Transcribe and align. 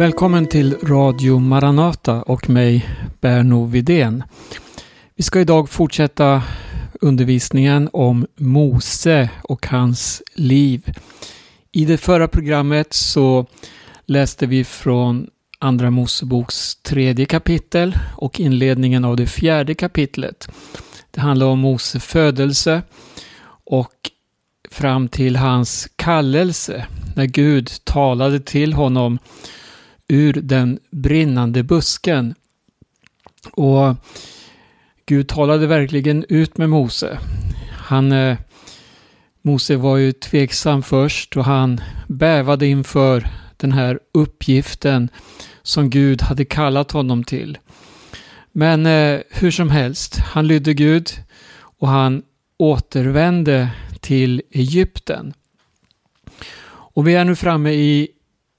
Välkommen 0.00 0.46
till 0.46 0.76
Radio 0.82 1.38
Maranata 1.38 2.22
och 2.22 2.50
mig 2.50 2.88
Berno 3.20 3.64
Vidén. 3.64 4.24
Vi 5.16 5.22
ska 5.22 5.40
idag 5.40 5.68
fortsätta 5.68 6.42
undervisningen 7.00 7.90
om 7.92 8.26
Mose 8.36 9.30
och 9.42 9.66
hans 9.66 10.22
liv. 10.34 10.92
I 11.72 11.84
det 11.84 11.98
förra 11.98 12.28
programmet 12.28 12.92
så 12.92 13.46
läste 14.06 14.46
vi 14.46 14.64
från 14.64 15.26
Andra 15.58 15.90
Moseboks 15.90 16.76
tredje 16.76 17.26
kapitel 17.26 17.98
och 18.16 18.40
inledningen 18.40 19.04
av 19.04 19.16
det 19.16 19.26
fjärde 19.26 19.74
kapitlet. 19.74 20.48
Det 21.10 21.20
handlar 21.20 21.46
om 21.46 21.58
Mose 21.58 22.00
födelse 22.00 22.82
och 23.64 23.94
fram 24.70 25.08
till 25.08 25.36
hans 25.36 25.88
kallelse 25.96 26.86
när 27.16 27.26
Gud 27.26 27.70
talade 27.84 28.40
till 28.40 28.72
honom 28.72 29.18
ur 30.10 30.32
den 30.32 30.78
brinnande 30.90 31.62
busken. 31.62 32.34
Och 33.52 33.96
Gud 35.06 35.28
talade 35.28 35.66
verkligen 35.66 36.24
ut 36.28 36.58
med 36.58 36.70
Mose. 36.70 37.18
Han, 37.72 38.12
eh, 38.12 38.38
Mose 39.42 39.76
var 39.76 39.96
ju 39.96 40.12
tveksam 40.12 40.82
först 40.82 41.36
och 41.36 41.44
han 41.44 41.80
bävade 42.08 42.66
inför 42.66 43.28
den 43.56 43.72
här 43.72 43.98
uppgiften 44.12 45.08
som 45.62 45.90
Gud 45.90 46.22
hade 46.22 46.44
kallat 46.44 46.92
honom 46.92 47.24
till. 47.24 47.58
Men 48.52 48.86
eh, 48.86 49.20
hur 49.30 49.50
som 49.50 49.70
helst, 49.70 50.16
han 50.16 50.46
lydde 50.46 50.74
Gud 50.74 51.10
och 51.56 51.88
han 51.88 52.22
återvände 52.56 53.70
till 54.00 54.42
Egypten. 54.50 55.34
Och 56.68 57.08
vi 57.08 57.14
är 57.14 57.24
nu 57.24 57.36
framme 57.36 57.70
i 57.70 58.08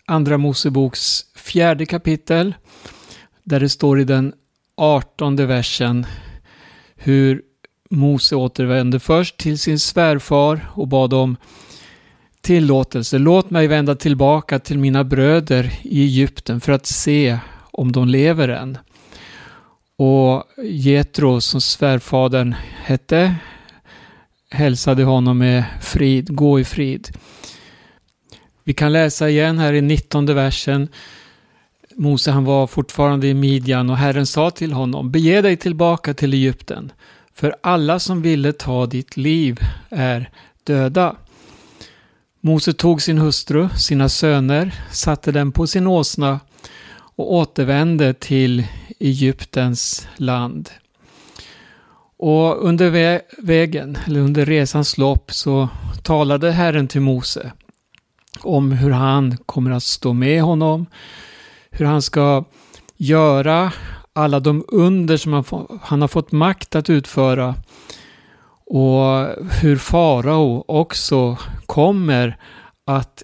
Andra 0.05 0.38
Moseboks 0.38 1.25
fjärde 1.35 1.85
kapitel 1.85 2.53
där 3.44 3.59
det 3.59 3.69
står 3.69 3.99
i 3.99 4.03
den 4.03 4.33
artonde 4.75 5.45
versen 5.45 6.05
hur 6.95 7.41
Mose 7.89 8.35
återvände 8.35 8.99
först 8.99 9.38
till 9.38 9.59
sin 9.59 9.80
svärfar 9.80 10.71
och 10.73 10.88
bad 10.88 11.13
om 11.13 11.38
tillåtelse. 12.41 13.17
Låt 13.17 13.49
mig 13.49 13.67
vända 13.67 13.95
tillbaka 13.95 14.59
till 14.59 14.80
mina 14.80 15.03
bröder 15.03 15.73
i 15.81 16.02
Egypten 16.03 16.61
för 16.61 16.71
att 16.71 16.86
se 16.86 17.39
om 17.71 17.91
de 17.91 18.08
lever 18.08 18.49
än. 18.49 18.77
Och 19.97 20.43
Jetro, 20.63 21.41
som 21.41 21.61
svärfadern 21.61 22.55
hette, 22.83 23.36
hälsade 24.49 25.03
honom 25.03 25.38
med 25.38 25.63
frid, 25.81 26.36
gå 26.36 26.59
i 26.59 26.63
frid. 26.63 27.17
Vi 28.72 28.75
kan 28.75 28.94
läsa 28.94 29.30
igen 29.30 29.59
här 29.59 29.73
i 29.73 29.81
19 29.81 30.25
versen. 30.25 30.88
Mose 31.95 32.31
han 32.31 32.45
var 32.45 32.67
fortfarande 32.67 33.27
i 33.27 33.33
Midjan 33.33 33.89
och 33.89 33.97
Herren 33.97 34.25
sa 34.25 34.52
till 34.52 34.73
honom, 34.73 35.11
bege 35.11 35.41
dig 35.41 35.58
tillbaka 35.58 36.14
till 36.14 36.33
Egypten, 36.33 36.92
för 37.33 37.55
alla 37.61 37.99
som 37.99 38.22
ville 38.22 38.53
ta 38.53 38.86
ditt 38.86 39.17
liv 39.17 39.59
är 39.89 40.30
döda. 40.64 41.16
Mose 42.42 42.73
tog 42.73 43.02
sin 43.02 43.17
hustru, 43.17 43.69
sina 43.77 44.09
söner, 44.09 44.73
satte 44.92 45.31
dem 45.31 45.52
på 45.52 45.67
sin 45.67 45.88
åsna 45.88 46.39
och 46.94 47.33
återvände 47.33 48.14
till 48.14 48.64
Egyptens 48.99 50.08
land. 50.17 50.69
Och 52.17 52.66
under 52.66 53.19
vägen, 53.42 53.97
eller 54.05 54.19
under 54.19 54.45
resans 54.45 54.97
lopp, 54.97 55.33
så 55.33 55.69
talade 56.03 56.52
Herren 56.52 56.88
till 56.88 57.02
Mose 57.02 57.52
om 58.44 58.72
hur 58.72 58.92
han 58.92 59.38
kommer 59.45 59.72
att 59.72 59.84
stå 59.84 60.14
med 60.14 60.42
honom, 60.42 60.86
hur 61.70 61.86
han 61.86 62.02
ska 62.02 62.44
göra 62.98 63.72
alla 64.14 64.39
de 64.39 64.65
under 64.67 65.17
som 65.17 65.33
han, 65.33 65.43
han 65.82 66.02
har 66.02 66.08
fått 66.08 66.32
makt 66.32 66.76
att 66.76 66.89
utföra 66.89 67.55
och 68.65 69.27
hur 69.61 69.77
farao 69.77 70.64
också 70.67 71.38
kommer 71.65 72.38
att 72.86 73.23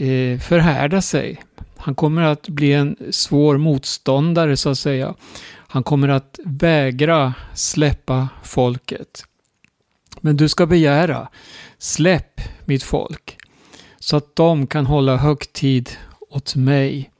eh, 0.00 0.40
förhärda 0.40 1.02
sig. 1.02 1.42
Han 1.76 1.94
kommer 1.94 2.22
att 2.22 2.48
bli 2.48 2.72
en 2.72 2.96
svår 3.10 3.58
motståndare 3.58 4.56
så 4.56 4.70
att 4.70 4.78
säga. 4.78 5.14
Han 5.68 5.82
kommer 5.82 6.08
att 6.08 6.38
vägra 6.44 7.34
släppa 7.54 8.28
folket. 8.42 9.24
Men 10.20 10.36
du 10.36 10.48
ska 10.48 10.66
begära, 10.66 11.28
släpp 11.78 12.40
mitt 12.64 12.82
folk, 12.82 13.35
så 14.06 14.16
att 14.16 14.36
de 14.36 14.66
kan 14.66 14.86
hålla 14.86 15.16
högtid 15.16 15.90
åt 16.30 16.56
mig. 16.56 17.10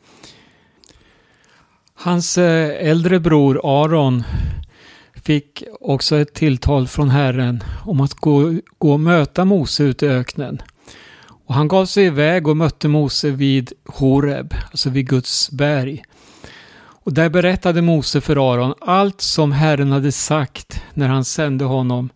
Hans 1.95 2.39
eh, 2.39 2.89
äldre 2.91 3.21
bror 3.21 3.61
Aron 3.65 4.23
fick 5.25 5.63
också 5.81 6.17
ett 6.17 6.35
tilltal 6.35 6.89
från 6.89 7.11
Herren 7.11 7.65
om 7.85 8.01
att 8.01 8.15
gå, 8.15 8.55
gå 8.79 8.93
och 8.93 9.01
möta 9.01 9.45
Mose 9.45 9.83
ute 9.83 10.07
i 10.07 10.09
öknen. 10.09 10.63
Och 11.47 11.55
han 11.55 11.69
gav 11.69 11.87
sig 11.87 12.05
iväg 12.05 12.49
och 12.49 12.57
mötte 12.57 12.89
Mose 12.89 13.31
vid 13.31 13.73
Horeb, 13.85 14.55
alltså 14.71 14.91
vid 14.91 15.09
Guds 15.09 15.51
berg. 15.51 16.03
Och 17.05 17.13
där 17.13 17.29
berättade 17.29 17.83
Mose 17.83 18.21
för 18.21 18.53
Aron 18.53 18.75
allt 18.81 19.21
som 19.21 19.53
Herren 19.53 19.93
hade 19.93 20.13
sagt 20.13 20.83
när 20.95 21.09
han 21.09 21.25
sände 21.25 21.65
honom. 21.65 22.11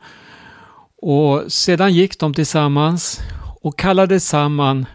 Och 1.02 1.52
sedan 1.52 1.94
gick 1.94 2.18
de 2.18 2.34
tillsammans 2.34 3.20
och 3.60 3.78
kallade 3.78 4.20
samman 4.20 4.86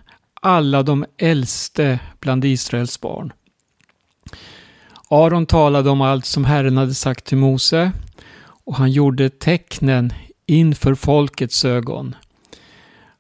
alla 0.41 0.83
de 0.83 1.05
äldste 1.17 1.99
bland 2.19 2.45
Israels 2.45 3.01
barn. 3.01 3.33
Aron 5.09 5.45
talade 5.45 5.89
om 5.89 6.01
allt 6.01 6.25
som 6.25 6.45
Herren 6.45 6.77
hade 6.77 6.93
sagt 6.93 7.25
till 7.25 7.37
Mose 7.37 7.91
och 8.65 8.75
han 8.75 8.91
gjorde 8.91 9.29
tecknen 9.29 10.13
inför 10.45 10.95
folkets 10.95 11.65
ögon. 11.65 12.15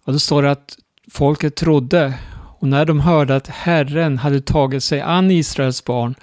Och 0.03 0.13
då 0.13 0.19
står 0.19 0.43
det 0.43 0.51
att 0.51 0.77
folket 1.11 1.55
trodde 1.55 2.13
och 2.59 2.67
när 2.67 2.85
de 2.85 2.99
hörde 2.99 3.35
att 3.35 3.47
Herren 3.47 4.17
hade 4.17 4.41
tagit 4.41 4.83
sig 4.83 5.01
an 5.01 5.31
Israels 5.31 5.85
barn 5.85 6.15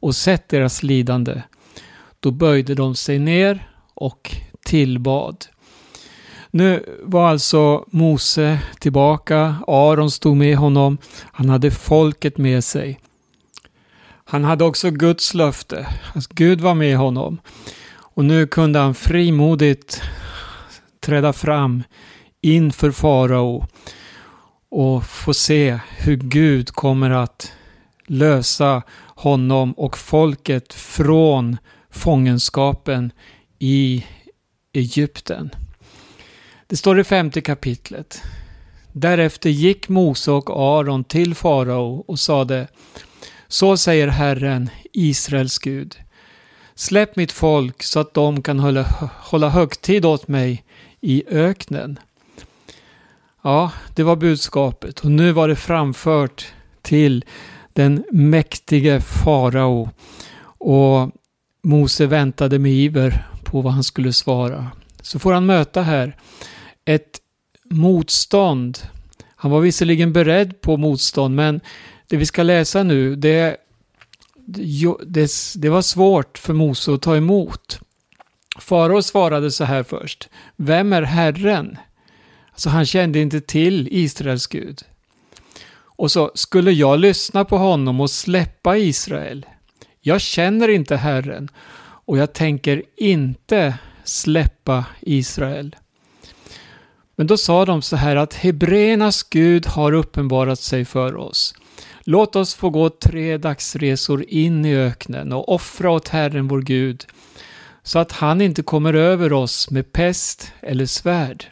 och 0.00 0.16
sett 0.16 0.48
deras 0.48 0.82
lidande, 0.82 1.42
då 2.20 2.30
böjde 2.30 2.74
de 2.74 2.94
sig 2.94 3.18
ner 3.18 3.68
och 3.94 4.36
tillbad. 4.66 5.46
Nu 6.50 6.98
var 7.02 7.28
alltså 7.28 7.84
Mose 7.90 8.58
tillbaka, 8.80 9.56
Aron 9.66 10.10
stod 10.10 10.36
med 10.36 10.56
honom, 10.56 10.98
han 11.32 11.48
hade 11.48 11.70
folket 11.70 12.38
med 12.38 12.64
sig. 12.64 13.00
Han 14.24 14.44
hade 14.44 14.64
också 14.64 14.90
Guds 14.90 15.34
löfte, 15.34 15.86
alltså 16.14 16.30
Gud 16.34 16.60
var 16.60 16.74
med 16.74 16.96
honom. 16.96 17.40
Och 17.98 18.24
nu 18.24 18.46
kunde 18.46 18.78
han 18.78 18.94
frimodigt 18.94 20.02
träda 21.00 21.32
fram 21.32 21.82
inför 22.40 22.90
farao 22.90 23.66
och 24.70 25.04
få 25.04 25.34
se 25.34 25.78
hur 25.98 26.16
Gud 26.16 26.70
kommer 26.70 27.10
att 27.10 27.52
lösa 28.06 28.82
honom 29.06 29.72
och 29.72 29.98
folket 29.98 30.74
från 30.74 31.56
fångenskapen 31.90 33.12
i 33.58 34.04
Egypten. 34.72 35.50
Det 36.70 36.76
står 36.76 37.00
i 37.00 37.04
femte 37.04 37.40
kapitlet. 37.40 38.22
Därefter 38.92 39.50
gick 39.50 39.88
Mose 39.88 40.30
och 40.30 40.50
Aron 40.50 41.04
till 41.04 41.34
farao 41.34 42.04
och 42.06 42.18
sade 42.18 42.66
Så 43.46 43.76
säger 43.76 44.08
Herren, 44.08 44.70
Israels 44.92 45.58
Gud. 45.58 45.96
Släpp 46.74 47.16
mitt 47.16 47.32
folk 47.32 47.82
så 47.82 48.00
att 48.00 48.14
de 48.14 48.42
kan 48.42 48.58
hålla, 48.58 48.82
hålla 49.16 49.48
högtid 49.48 50.04
åt 50.04 50.28
mig 50.28 50.64
i 51.00 51.24
öknen. 51.28 51.98
Ja, 53.42 53.72
det 53.94 54.02
var 54.02 54.16
budskapet 54.16 55.00
och 55.00 55.10
nu 55.10 55.32
var 55.32 55.48
det 55.48 55.56
framfört 55.56 56.46
till 56.82 57.24
den 57.72 58.04
mäktige 58.12 59.00
farao. 59.00 59.90
Och 60.42 61.10
Mose 61.62 62.06
väntade 62.06 62.58
med 62.58 62.72
iver 62.72 63.28
på 63.44 63.60
vad 63.60 63.72
han 63.72 63.84
skulle 63.84 64.12
svara. 64.12 64.70
Så 65.02 65.18
får 65.18 65.32
han 65.32 65.46
möta 65.46 65.82
här 65.82 66.16
ett 66.88 67.20
motstånd. 67.70 68.78
Han 69.36 69.50
var 69.50 69.60
visserligen 69.60 70.12
beredd 70.12 70.60
på 70.60 70.76
motstånd, 70.76 71.34
men 71.34 71.60
det 72.06 72.16
vi 72.16 72.26
ska 72.26 72.42
läsa 72.42 72.82
nu, 72.82 73.16
det, 73.16 73.56
det, 75.06 75.30
det 75.56 75.68
var 75.68 75.82
svårt 75.82 76.38
för 76.38 76.54
Mose 76.54 76.94
att 76.94 77.02
ta 77.02 77.16
emot. 77.16 77.80
Farao 78.58 79.02
svarade 79.02 79.50
så 79.50 79.64
här 79.64 79.82
först. 79.82 80.28
Vem 80.56 80.92
är 80.92 81.02
Herren? 81.02 81.78
Alltså 82.50 82.68
han 82.68 82.86
kände 82.86 83.18
inte 83.18 83.40
till 83.40 83.88
Israels 83.90 84.46
Gud. 84.46 84.82
Och 85.80 86.10
så, 86.10 86.30
skulle 86.34 86.72
jag 86.72 86.98
lyssna 86.98 87.44
på 87.44 87.58
honom 87.58 88.00
och 88.00 88.10
släppa 88.10 88.76
Israel? 88.76 89.46
Jag 90.00 90.20
känner 90.20 90.68
inte 90.68 90.96
Herren 90.96 91.50
och 92.06 92.18
jag 92.18 92.32
tänker 92.32 92.82
inte 92.96 93.78
släppa 94.04 94.84
Israel. 95.00 95.76
Men 97.18 97.26
då 97.26 97.36
sa 97.36 97.64
de 97.64 97.82
så 97.82 97.96
här 97.96 98.16
att 98.16 98.34
Hebreernas 98.34 99.22
Gud 99.22 99.66
har 99.66 99.92
uppenbarat 99.92 100.60
sig 100.60 100.84
för 100.84 101.16
oss. 101.16 101.54
Låt 102.04 102.36
oss 102.36 102.54
få 102.54 102.70
gå 102.70 102.90
tre 102.90 103.36
dagsresor 103.36 104.24
in 104.28 104.64
i 104.64 104.76
öknen 104.76 105.32
och 105.32 105.52
offra 105.52 105.90
åt 105.90 106.08
Herren 106.08 106.48
vår 106.48 106.62
Gud, 106.62 107.06
så 107.82 107.98
att 107.98 108.12
han 108.12 108.40
inte 108.40 108.62
kommer 108.62 108.94
över 108.94 109.32
oss 109.32 109.70
med 109.70 109.92
pest 109.92 110.52
eller 110.60 110.86
svärd. 110.86 111.44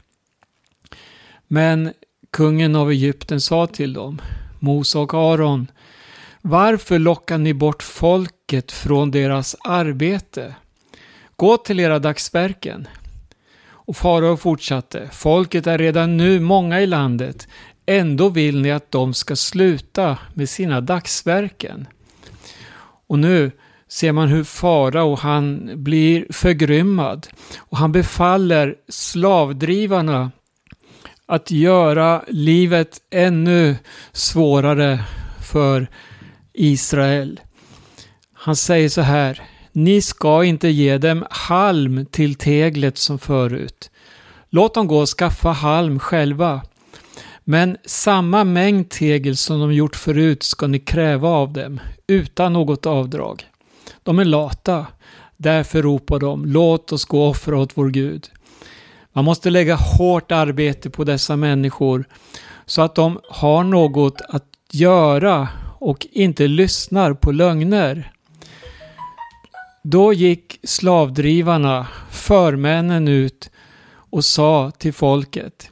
Men 1.48 1.92
kungen 2.32 2.76
av 2.76 2.90
Egypten 2.90 3.40
sa 3.40 3.66
till 3.66 3.92
dem, 3.92 4.22
Mose 4.58 4.98
och 4.98 5.14
Aron, 5.14 5.70
varför 6.42 6.98
lockar 6.98 7.38
ni 7.38 7.54
bort 7.54 7.82
folket 7.82 8.72
från 8.72 9.10
deras 9.10 9.56
arbete? 9.64 10.54
Gå 11.36 11.56
till 11.56 11.80
era 11.80 11.98
dagsverken. 11.98 12.88
Och 13.86 13.96
farao 13.96 14.36
fortsatte, 14.36 15.08
folket 15.12 15.66
är 15.66 15.78
redan 15.78 16.16
nu 16.16 16.40
många 16.40 16.80
i 16.80 16.86
landet, 16.86 17.48
ändå 17.86 18.28
vill 18.28 18.60
ni 18.60 18.72
att 18.72 18.92
de 18.92 19.14
ska 19.14 19.36
sluta 19.36 20.18
med 20.34 20.48
sina 20.48 20.80
dagsverken. 20.80 21.88
Och 23.08 23.18
nu 23.18 23.50
ser 23.88 24.12
man 24.12 24.28
hur 24.28 24.44
farao 24.44 25.14
han 25.14 25.70
blir 25.74 26.26
förgrymmad 26.30 27.26
och 27.56 27.78
han 27.78 27.92
befaller 27.92 28.74
slavdrivarna 28.88 30.30
att 31.26 31.50
göra 31.50 32.24
livet 32.28 33.00
ännu 33.10 33.76
svårare 34.12 35.04
för 35.42 35.90
Israel. 36.52 37.40
Han 38.32 38.56
säger 38.56 38.88
så 38.88 39.00
här, 39.00 39.42
ni 39.76 40.02
ska 40.02 40.44
inte 40.44 40.68
ge 40.68 40.98
dem 40.98 41.24
halm 41.30 42.06
till 42.10 42.34
teglet 42.34 42.98
som 42.98 43.18
förut. 43.18 43.90
Låt 44.50 44.74
dem 44.74 44.86
gå 44.86 44.98
och 44.98 45.08
skaffa 45.08 45.48
halm 45.50 45.98
själva. 45.98 46.62
Men 47.44 47.76
samma 47.84 48.44
mängd 48.44 48.90
tegel 48.90 49.36
som 49.36 49.60
de 49.60 49.72
gjort 49.72 49.96
förut 49.96 50.42
ska 50.42 50.66
ni 50.66 50.78
kräva 50.78 51.28
av 51.28 51.52
dem, 51.52 51.80
utan 52.06 52.52
något 52.52 52.86
avdrag. 52.86 53.44
De 54.02 54.18
är 54.18 54.24
lata. 54.24 54.86
Därför 55.36 55.82
ropar 55.82 56.18
de, 56.18 56.46
låt 56.46 56.92
oss 56.92 57.04
gå 57.04 57.22
och 57.22 57.30
offra 57.30 57.58
åt 57.58 57.72
vår 57.74 57.88
Gud. 57.88 58.30
Man 59.12 59.24
måste 59.24 59.50
lägga 59.50 59.74
hårt 59.74 60.32
arbete 60.32 60.90
på 60.90 61.04
dessa 61.04 61.36
människor 61.36 62.04
så 62.66 62.82
att 62.82 62.94
de 62.94 63.20
har 63.28 63.64
något 63.64 64.20
att 64.28 64.48
göra 64.72 65.48
och 65.78 66.06
inte 66.12 66.48
lyssnar 66.48 67.14
på 67.14 67.32
lögner. 67.32 68.12
Då 69.88 70.12
gick 70.12 70.58
slavdrivarna, 70.62 71.86
förmännen, 72.10 73.08
ut 73.08 73.50
och 73.88 74.24
sa 74.24 74.70
till 74.70 74.92
folket. 74.92 75.70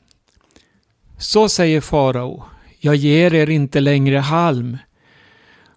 Så 1.18 1.48
säger 1.48 1.80
farao, 1.80 2.44
jag 2.78 2.96
ger 2.96 3.34
er 3.34 3.50
inte 3.50 3.80
längre 3.80 4.18
halm. 4.18 4.78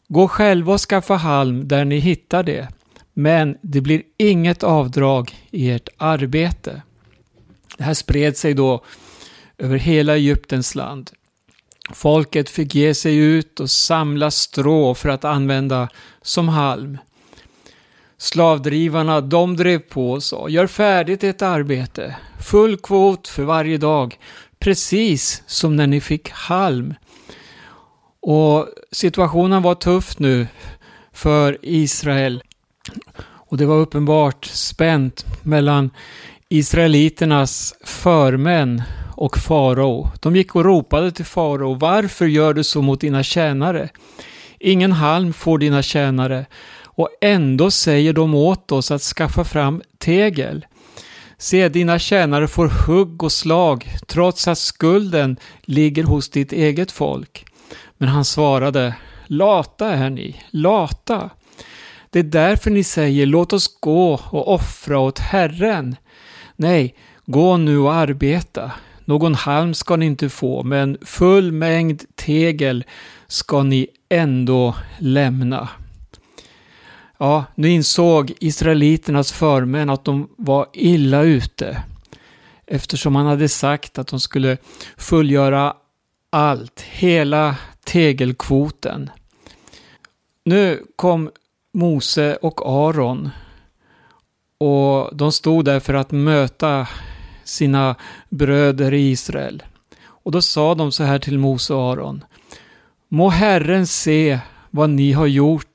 Gå 0.08 0.28
själva 0.28 0.74
och 0.74 0.82
skaffa 0.82 1.16
halm 1.16 1.68
där 1.68 1.86
ni 1.86 1.98
hittar 1.98 2.44
det, 2.44 2.68
men 3.14 3.58
det 3.62 3.82
blir 3.82 4.02
inget 4.18 4.64
avdrag 4.64 5.36
i 5.52 5.70
ert 5.70 5.90
arbete. 5.98 6.82
Det 7.78 7.84
här 7.84 7.94
spred 7.94 8.38
sig 8.38 8.54
då 8.54 8.84
över 9.58 9.78
hela 9.78 10.16
Egyptens 10.16 10.76
land. 10.76 11.12
Folket 11.94 12.50
fick 12.50 12.76
ge 12.76 12.94
sig 12.94 13.16
ut 13.16 13.60
och 13.60 13.70
samla 13.70 14.32
strå 14.32 14.96
för 14.96 15.10
att 15.10 15.26
använda 15.26 15.90
som 16.22 16.50
halm. 16.50 16.98
Slavdrivarna, 18.18 19.22
de 19.22 19.56
drev 19.56 19.80
på 19.80 20.12
och 20.12 20.24
sa, 20.24 20.50
gör 20.50 20.68
färdigt 20.68 21.24
ett 21.24 21.42
arbete, 21.42 22.16
full 22.42 22.78
kvot 22.78 23.28
för 23.28 23.44
varje 23.44 23.78
dag, 23.78 24.20
precis 24.60 25.44
som 25.48 25.76
när 25.76 25.88
ni 25.88 26.02
fick 26.02 26.30
halm. 26.30 26.94
Och 28.22 28.68
situationen 28.92 29.62
var 29.62 29.76
tuff 29.76 30.20
nu 30.20 30.48
för 31.14 31.58
Israel. 31.62 32.44
Och 33.20 33.58
det 33.58 33.66
var 33.66 33.76
uppenbart 33.76 34.46
spänt 34.46 35.26
mellan 35.44 35.90
Israeliternas 36.50 37.74
förmän 37.84 38.82
och 39.16 39.38
farao. 39.38 40.10
De 40.22 40.36
gick 40.36 40.56
och 40.56 40.66
ropade 40.66 41.12
till 41.12 41.26
farao, 41.26 41.74
varför 41.74 42.26
gör 42.26 42.54
du 42.54 42.64
så 42.64 42.82
mot 42.82 43.02
dina 43.02 43.24
tjänare? 43.24 43.90
Ingen 44.60 44.92
halm 44.92 45.34
får 45.34 45.58
dina 45.58 45.82
tjänare 45.82 46.46
och 46.98 47.10
ändå 47.22 47.72
säger 47.72 48.14
de 48.14 48.36
åt 48.36 48.72
oss 48.72 48.92
att 48.92 49.02
skaffa 49.02 49.44
fram 49.44 49.82
tegel. 49.98 50.66
Se, 51.38 51.70
dina 51.70 52.00
tjänare 52.00 52.48
får 52.48 52.68
hugg 52.68 53.24
och 53.24 53.32
slag 53.32 53.96
trots 54.08 54.48
att 54.48 54.58
skulden 54.58 55.38
ligger 55.62 56.04
hos 56.04 56.30
ditt 56.30 56.54
eget 56.54 56.92
folk. 56.92 57.46
Men 57.98 58.10
han 58.10 58.26
svarade, 58.26 58.96
lata 59.26 59.90
är 59.90 60.10
ni, 60.10 60.42
lata. 60.50 61.30
Det 62.10 62.20
är 62.20 62.24
därför 62.24 62.72
ni 62.72 62.84
säger, 62.84 63.26
låt 63.26 63.54
oss 63.54 63.80
gå 63.80 64.14
och 64.14 64.54
offra 64.54 65.00
åt 65.00 65.20
Herren. 65.20 65.96
Nej, 66.56 66.96
gå 67.26 67.58
nu 67.58 67.78
och 67.78 67.94
arbeta. 67.94 68.72
Någon 69.06 69.36
halm 69.36 69.74
ska 69.74 69.96
ni 69.96 70.06
inte 70.06 70.30
få, 70.30 70.64
men 70.64 70.98
full 71.02 71.52
mängd 71.52 72.04
tegel 72.16 72.84
ska 73.28 73.64
ni 73.64 73.88
ändå 74.10 74.76
lämna. 75.00 75.70
Ja, 77.18 77.46
nu 77.56 77.70
insåg 77.70 78.34
israeliternas 78.40 79.32
förmän 79.32 79.90
att 79.90 80.06
de 80.06 80.30
var 80.38 80.68
illa 80.74 81.22
ute. 81.22 81.84
Eftersom 82.66 83.16
han 83.16 83.26
hade 83.26 83.50
sagt 83.50 83.98
att 83.98 84.08
de 84.08 84.20
skulle 84.20 84.58
fullgöra 84.98 85.74
allt, 86.30 86.82
hela 86.82 87.56
tegelkvoten. 87.84 89.10
Nu 90.46 90.84
kom 90.96 91.32
Mose 91.74 92.36
och 92.36 92.62
Aron 92.66 93.30
och 94.58 95.18
de 95.18 95.32
stod 95.32 95.66
där 95.66 95.80
för 95.80 95.94
att 95.94 96.12
möta 96.12 96.88
sina 97.44 97.96
bröder 98.30 98.94
i 98.94 99.12
Israel. 99.12 99.64
Och 100.06 100.32
då 100.32 100.42
sa 100.42 100.76
de 100.76 100.92
så 100.92 101.04
här 101.04 101.20
till 101.20 101.40
Mose 101.40 101.74
och 101.74 101.92
Aron. 101.92 102.24
Må 103.08 103.30
Herren 103.30 103.88
se 103.88 104.40
vad 104.72 104.90
ni 104.90 105.12
har 105.12 105.28
gjort 105.28 105.67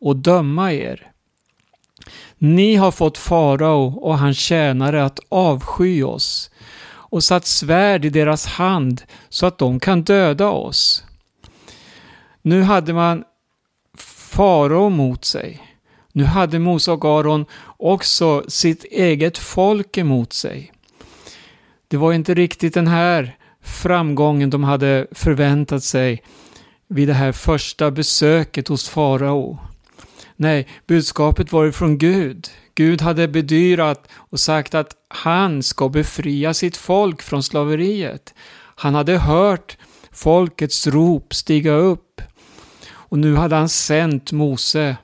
och 0.00 0.16
döma 0.16 0.72
er. 0.72 1.10
Ni 2.38 2.76
har 2.76 2.90
fått 2.90 3.18
farao 3.18 3.98
och 4.00 4.18
hans 4.18 4.38
tjänare 4.38 5.04
att 5.04 5.20
avsky 5.28 6.02
oss 6.02 6.50
och 7.10 7.24
satt 7.24 7.46
svärd 7.46 8.04
i 8.04 8.10
deras 8.10 8.46
hand 8.46 9.02
så 9.28 9.46
att 9.46 9.58
de 9.58 9.80
kan 9.80 10.02
döda 10.02 10.48
oss. 10.48 11.04
Nu 12.42 12.62
hade 12.62 12.92
man 12.92 13.24
farao 14.30 14.88
mot 14.88 15.24
sig. 15.24 15.62
Nu 16.12 16.24
hade 16.24 16.58
Mose 16.58 16.92
och 16.92 17.04
Aron 17.04 17.46
också 17.76 18.44
sitt 18.48 18.84
eget 18.84 19.38
folk 19.38 19.98
emot 19.98 20.32
sig. 20.32 20.72
Det 21.88 21.96
var 21.96 22.12
inte 22.12 22.34
riktigt 22.34 22.74
den 22.74 22.86
här 22.86 23.36
framgången 23.62 24.50
de 24.50 24.64
hade 24.64 25.06
förväntat 25.12 25.84
sig 25.84 26.22
vid 26.88 27.08
det 27.08 27.14
här 27.14 27.32
första 27.32 27.90
besöket 27.90 28.68
hos 28.68 28.88
farao. 28.88 29.58
Nej, 30.40 30.68
budskapet 30.86 31.52
var 31.52 31.70
från 31.70 31.98
Gud. 31.98 32.48
Gud 32.74 33.00
hade 33.00 33.28
bedyrat 33.28 34.08
och 34.12 34.40
sagt 34.40 34.74
att 34.74 34.96
han 35.08 35.62
ska 35.62 35.88
befria 35.88 36.54
sitt 36.54 36.76
folk 36.76 37.22
från 37.22 37.42
slaveriet. 37.42 38.34
Han 38.76 38.94
hade 38.94 39.18
hört 39.18 39.76
folkets 40.12 40.86
rop 40.86 41.34
stiga 41.34 41.72
upp. 41.72 42.22
Och 42.90 43.18
nu 43.18 43.34
hade 43.34 43.56
han 43.56 43.68
sänt 43.68 44.32
Mose 44.32 44.96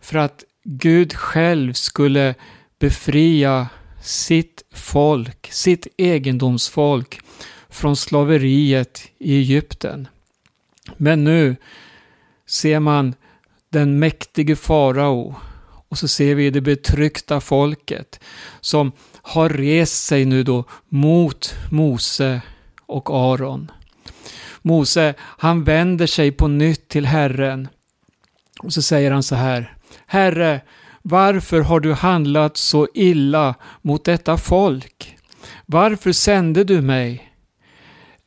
för 0.00 0.18
att 0.18 0.44
Gud 0.64 1.14
själv 1.14 1.72
skulle 1.72 2.34
befria 2.78 3.68
sitt 4.02 4.62
folk, 4.74 5.52
sitt 5.52 5.86
egendomsfolk 5.96 7.20
från 7.68 7.96
slaveriet 7.96 9.08
i 9.18 9.36
Egypten. 9.36 10.08
Men 10.96 11.24
nu 11.24 11.56
ser 12.46 12.80
man 12.80 13.14
den 13.72 13.98
mäktige 13.98 14.56
farao 14.56 15.34
och 15.88 15.98
så 15.98 16.08
ser 16.08 16.34
vi 16.34 16.50
det 16.50 16.60
betryckta 16.60 17.40
folket 17.40 18.20
som 18.60 18.92
har 19.22 19.48
rest 19.48 20.04
sig 20.04 20.24
nu 20.24 20.42
då 20.42 20.64
mot 20.88 21.54
Mose 21.70 22.40
och 22.86 23.10
Aron. 23.10 23.70
Mose, 24.62 25.14
han 25.18 25.64
vänder 25.64 26.06
sig 26.06 26.32
på 26.32 26.48
nytt 26.48 26.88
till 26.88 27.06
Herren 27.06 27.68
och 28.58 28.72
så 28.72 28.82
säger 28.82 29.10
han 29.10 29.22
så 29.22 29.34
här. 29.34 29.76
Herre, 30.06 30.60
varför 31.02 31.60
har 31.60 31.80
du 31.80 31.92
handlat 31.92 32.56
så 32.56 32.88
illa 32.94 33.54
mot 33.82 34.04
detta 34.04 34.36
folk? 34.36 35.16
Varför 35.66 36.12
sände 36.12 36.64
du 36.64 36.80
mig? 36.80 37.31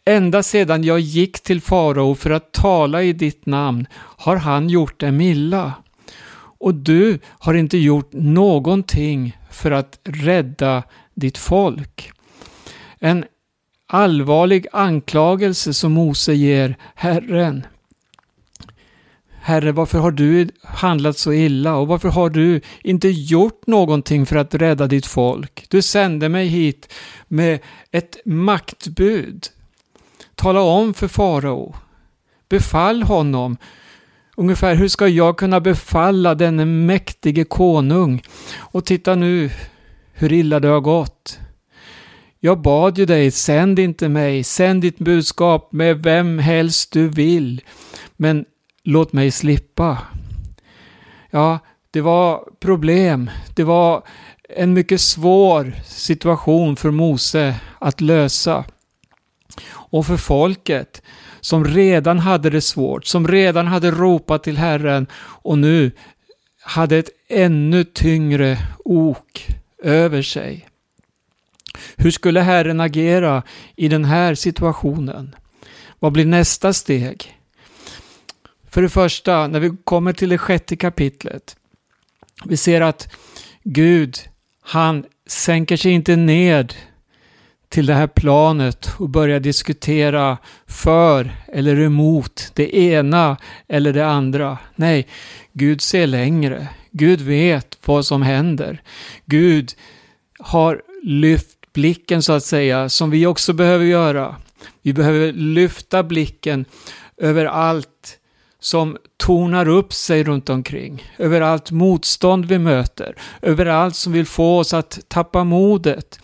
Ända 0.08 0.44
sedan 0.44 0.84
jag 0.84 1.00
gick 1.00 1.44
till 1.44 1.62
farao 1.62 2.16
för 2.16 2.30
att 2.30 2.52
tala 2.52 3.04
i 3.04 3.14
ditt 3.14 3.46
namn 3.46 3.88
har 3.96 4.36
han 4.36 4.70
gjort 4.70 5.00
dem 5.00 5.22
illa. 5.22 5.74
Och 6.60 6.76
du 6.76 7.20
har 7.26 7.54
inte 7.54 7.78
gjort 7.78 8.10
någonting 8.14 9.38
för 9.52 9.72
att 9.72 10.00
rädda 10.04 10.84
ditt 11.14 11.38
folk. 11.38 12.12
En 13.00 13.26
allvarlig 13.88 14.68
anklagelse 14.72 15.74
som 15.74 15.92
Mose 15.92 16.34
ger 16.34 16.78
Herren. 16.96 17.66
Herre, 19.42 19.72
varför 19.72 20.00
har 20.00 20.12
du 20.12 20.50
handlat 20.64 21.18
så 21.18 21.34
illa 21.34 21.76
och 21.76 21.88
varför 21.88 22.10
har 22.10 22.30
du 22.30 22.62
inte 22.84 23.10
gjort 23.10 23.68
någonting 23.68 24.26
för 24.26 24.36
att 24.36 24.56
rädda 24.56 24.88
ditt 24.88 25.06
folk? 25.06 25.66
Du 25.70 25.82
sände 25.82 26.30
mig 26.30 26.48
hit 26.48 26.94
med 27.28 27.60
ett 27.92 28.18
maktbud. 28.26 29.50
Tala 30.36 30.62
om 30.62 30.94
för 30.94 31.08
farao. 31.08 31.75
Befall 32.50 33.04
honom. 33.04 33.58
Ungefär, 34.38 34.75
hur 34.75 34.88
ska 34.88 35.08
jag 35.08 35.38
kunna 35.38 35.60
befalla 35.60 36.36
denne 36.36 36.65
mäktige 36.65 37.44
konung? 37.44 38.22
Och 38.58 38.86
titta 38.86 39.15
nu 39.15 39.50
hur 40.13 40.34
illa 40.34 40.60
det 40.60 40.68
har 40.68 40.80
gått. 40.80 41.39
Jag 42.39 42.62
bad 42.62 42.98
ju 42.98 43.06
dig, 43.06 43.32
sänd 43.32 43.80
inte 43.80 44.10
mig, 44.10 44.44
sänd 44.44 44.82
ditt 44.82 44.98
budskap 44.98 45.72
med 45.72 46.04
vem 46.04 46.39
helst 46.39 46.92
du 46.92 47.10
vill. 47.10 47.62
Men 48.18 48.46
låt 48.84 49.13
mig 49.13 49.32
slippa. 49.32 49.98
Ja, 51.32 51.60
det 51.92 52.01
var 52.01 52.44
problem. 52.60 53.30
Det 53.56 53.63
var 53.63 54.04
en 54.50 54.74
mycket 54.74 55.01
svår 55.01 55.74
situation 55.86 56.75
för 56.75 56.92
Mose 56.92 57.56
att 57.80 58.01
lösa. 58.01 58.63
Och 59.68 60.06
för 60.06 60.18
folket 60.18 61.02
som 61.42 61.66
redan 61.66 62.20
hade 62.20 62.50
det 62.50 62.62
svårt, 62.62 63.06
som 63.06 63.28
redan 63.28 63.68
hade 63.68 63.92
ropat 63.92 64.44
till 64.44 64.58
Herren 64.58 65.08
och 65.16 65.58
nu 65.58 65.92
hade 66.62 66.98
ett 66.98 67.10
ännu 67.30 67.84
tyngre 67.84 68.58
ok 68.86 69.48
över 69.84 70.22
sig. 70.22 70.68
Hur 71.96 72.12
skulle 72.12 72.42
Herren 72.42 72.80
agera 72.80 73.44
i 73.75 73.88
den 73.88 74.06
här 74.06 74.36
situationen? 74.36 75.36
Vad 76.00 76.12
blir 76.12 76.25
nästa 76.25 76.74
steg? 76.74 77.40
För 78.70 78.82
det 78.82 78.90
första, 78.90 79.48
när 79.48 79.60
vi 79.60 79.78
kommer 79.84 80.14
till 80.14 80.30
det 80.30 80.38
sjätte 80.38 80.75
kapitlet. 80.75 81.58
Vi 82.46 82.58
ser 82.58 82.82
att 82.82 83.14
Gud, 83.64 84.18
han 84.62 85.06
sänker 85.28 85.78
sig 85.78 85.92
inte 85.92 86.16
ned 86.16 86.74
till 87.75 87.86
det 87.86 87.94
här 87.94 88.08
planet 88.08 88.89
och 88.98 89.10
börja 89.10 89.39
diskutera 89.39 90.38
för 90.67 91.32
eller 91.48 91.79
emot 91.79 92.51
det 92.53 92.77
ena 92.77 93.38
eller 93.67 93.94
det 93.94 94.08
andra. 94.08 94.58
Nej, 94.75 95.08
Gud 95.53 95.82
ser 95.82 96.08
längre. 96.08 96.67
Gud 96.91 97.22
vet 97.22 97.77
vad 97.86 98.05
som 98.05 98.22
händer. 98.22 98.82
Gud 99.25 99.74
har 100.39 100.82
lyft 101.03 101.74
blicken 101.74 102.22
så 102.22 102.34
att 102.34 102.44
säga, 102.44 102.89
som 102.89 103.10
vi 103.10 103.25
också 103.25 103.53
behöver 103.53 103.86
göra. 103.86 104.36
Vi 104.82 104.94
behöver 104.94 105.34
lyfta 105.34 106.03
blicken 106.03 106.65
över 107.17 107.46
allt 107.46 108.20
som 108.60 108.98
tornar 109.17 109.67
upp 109.67 109.94
sig 109.94 110.24
runt 110.24 110.50
omkring, 110.50 111.03
över 111.17 111.41
allt 111.41 111.72
motstånd 111.72 112.46
vi 112.46 112.60
möter, 112.60 113.15
över 113.41 113.65
allt 113.65 113.96
som 113.96 114.13
vill 114.13 114.25
få 114.25 114.60
oss 114.60 114.74
att 114.74 115.00
tappa 115.08 115.44
modet 115.44 116.20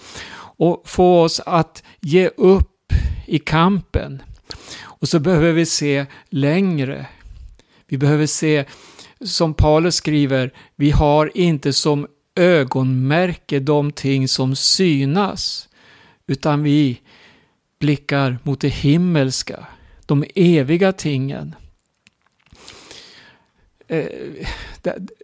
och 0.61 0.81
få 0.85 1.21
oss 1.21 1.39
att 1.39 1.83
ge 2.01 2.27
upp 2.27 2.93
i 3.25 3.39
kampen. 3.39 4.21
Och 4.83 5.07
så 5.07 5.19
behöver 5.19 5.51
vi 5.51 5.65
se 5.65 6.05
längre. 6.29 7.05
Vi 7.87 7.97
behöver 7.97 8.25
se, 8.25 8.65
som 9.25 9.53
Paulus 9.53 9.95
skriver, 9.95 10.51
vi 10.75 10.91
har 10.91 11.31
inte 11.37 11.73
som 11.73 12.07
ögonmärke 12.35 13.59
de 13.59 13.91
ting 13.91 14.27
som 14.27 14.55
synas, 14.55 15.69
utan 16.27 16.63
vi 16.63 17.01
blickar 17.79 18.37
mot 18.43 18.61
det 18.61 18.69
himmelska, 18.69 19.65
de 20.05 20.25
eviga 20.35 20.93
tingen. 20.93 21.55
Eh, 23.87 24.05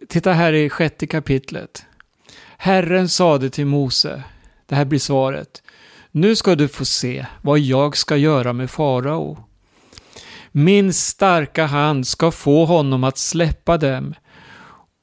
titta 0.08 0.32
här 0.32 0.52
i 0.52 0.70
sjätte 0.70 1.06
kapitlet. 1.06 1.84
Herren 2.56 3.08
sade 3.08 3.50
till 3.50 3.66
Mose, 3.66 4.22
det 4.68 4.74
här 4.74 4.84
blir 4.84 4.98
svaret. 4.98 5.62
Nu 6.10 6.36
ska 6.36 6.54
du 6.54 6.68
få 6.68 6.84
se 6.84 7.26
vad 7.42 7.58
jag 7.58 7.96
ska 7.96 8.16
göra 8.16 8.52
med 8.52 8.70
farao. 8.70 9.38
Min 10.52 10.92
starka 10.92 11.66
hand 11.66 12.06
ska 12.06 12.30
få 12.30 12.64
honom 12.64 13.04
att 13.04 13.18
släppa 13.18 13.78
dem 13.78 14.14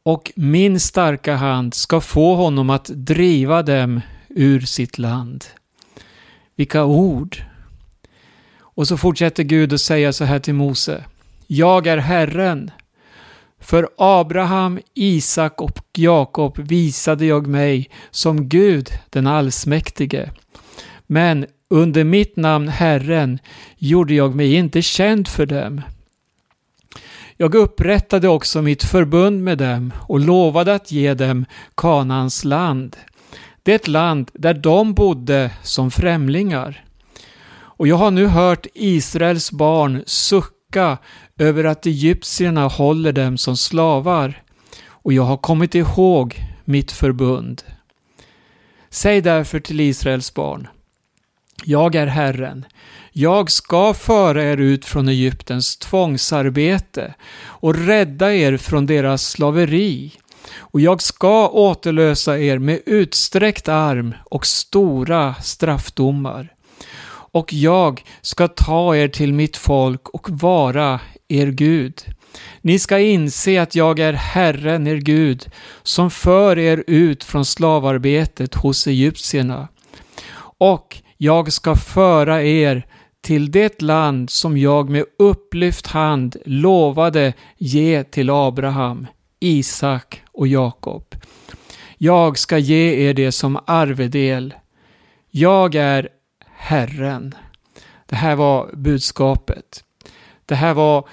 och 0.05 0.31
min 0.35 0.79
starka 0.79 1.35
hand 1.35 1.73
ska 1.73 2.01
få 2.01 2.35
honom 2.35 2.69
att 2.69 2.85
driva 2.85 3.63
dem 3.63 4.01
ur 4.29 4.59
sitt 4.59 4.97
land. 4.97 5.45
Vilka 6.55 6.83
ord! 6.85 7.43
Och 8.57 8.87
så 8.87 8.97
fortsätter 8.97 9.43
Gud 9.43 9.73
att 9.73 9.81
säga 9.81 10.13
så 10.13 10.25
här 10.25 10.39
till 10.39 10.53
Mose. 10.53 11.03
Jag 11.47 11.87
är 11.87 11.97
Herren. 11.97 12.71
För 13.65 13.89
Abraham, 13.97 14.79
Isak 14.93 15.61
och 15.61 15.79
Jakob 15.97 16.59
visade 16.59 17.25
jag 17.25 17.47
mig 17.47 17.89
som 18.11 18.49
Gud 18.49 18.89
den 19.09 19.27
allsmäktige. 19.27 20.31
Men 21.07 21.45
under 21.69 22.03
mitt 22.03 22.35
namn 22.35 22.67
Herren 22.67 23.39
gjorde 23.77 24.13
jag 24.13 24.35
mig 24.35 24.53
inte 24.53 24.81
känd 24.81 25.27
för 25.27 25.45
dem. 25.45 25.81
Jag 27.37 27.55
upprättade 27.55 28.27
också 28.27 28.61
mitt 28.61 28.83
förbund 28.83 29.43
med 29.43 29.57
dem 29.57 29.93
och 30.07 30.19
lovade 30.19 30.75
att 30.75 30.91
ge 30.91 31.13
dem 31.13 31.45
Kanans 31.77 32.43
land. 32.43 32.97
Det 33.63 33.71
är 33.71 33.75
ett 33.75 33.87
land 33.87 34.31
där 34.33 34.53
de 34.53 34.93
bodde 34.93 35.51
som 35.63 35.91
främlingar. 35.91 36.85
Och 37.77 37.87
jag 37.87 37.95
har 37.95 38.11
nu 38.11 38.27
hört 38.27 38.67
Israels 38.73 39.51
barn 39.51 40.03
sucka 40.05 40.97
över 41.39 41.63
att 41.63 41.85
egyptierna 41.85 42.67
håller 42.67 43.11
dem 43.11 43.37
som 43.37 43.57
slavar. 43.57 44.43
Och 44.87 45.13
jag 45.13 45.23
har 45.23 45.37
kommit 45.37 45.75
ihåg 45.75 46.35
mitt 46.65 46.91
förbund. 46.91 47.63
Säg 48.89 49.21
därför 49.21 49.59
till 49.59 49.79
Israels 49.79 50.33
barn. 50.33 50.67
Jag 51.63 51.95
är 51.95 52.07
Herren. 52.07 52.65
Jag 53.11 53.51
ska 53.51 53.93
föra 53.93 54.43
er 54.43 54.57
ut 54.57 54.85
från 54.85 55.07
Egyptens 55.07 55.77
tvångsarbete 55.77 57.13
och 57.43 57.75
rädda 57.75 58.33
er 58.33 58.57
från 58.57 58.85
deras 58.85 59.29
slaveri. 59.29 60.11
Och 60.57 60.81
jag 60.81 61.01
ska 61.01 61.47
återlösa 61.47 62.39
er 62.39 62.57
med 62.59 62.79
utsträckt 62.85 63.67
arm 63.67 64.13
och 64.25 64.45
stora 64.45 65.35
straffdomar. 65.35 66.53
Och 67.07 67.53
jag 67.53 68.03
ska 68.21 68.47
ta 68.47 68.95
er 68.95 69.07
till 69.07 69.33
mitt 69.33 69.57
folk 69.57 70.09
och 70.09 70.29
vara 70.29 70.99
er 71.27 71.47
Gud. 71.47 72.01
Ni 72.61 72.79
ska 72.79 72.99
inse 72.99 73.61
att 73.61 73.75
jag 73.75 73.99
är 73.99 74.13
Herren, 74.13 74.87
er 74.87 74.95
Gud, 74.95 75.45
som 75.83 76.11
för 76.11 76.59
er 76.59 76.83
ut 76.87 77.23
från 77.23 77.45
slavarbetet 77.45 78.55
hos 78.55 78.87
egyptierna. 78.87 79.67
Och 80.57 81.01
jag 81.17 81.53
ska 81.53 81.75
föra 81.75 82.43
er 82.43 82.85
till 83.21 83.51
det 83.51 83.81
land 83.81 84.29
som 84.29 84.57
jag 84.57 84.89
med 84.89 85.05
upplyft 85.19 85.87
hand 85.87 86.35
lovade 86.45 87.33
ge 87.57 88.03
till 88.03 88.29
Abraham, 88.29 89.07
Isak 89.39 90.21
och 90.31 90.47
Jakob. 90.47 91.15
Jag 91.97 92.37
ska 92.37 92.57
ge 92.57 93.09
er 93.09 93.13
det 93.13 93.31
som 93.31 93.59
arvedel. 93.65 94.53
Jag 95.31 95.75
är 95.75 96.09
Herren. 96.55 97.35
Det 98.05 98.15
här 98.15 98.35
var 98.35 98.75
budskapet. 98.75 99.84
Det 100.45 100.55
här 100.55 100.73
var 100.73 101.07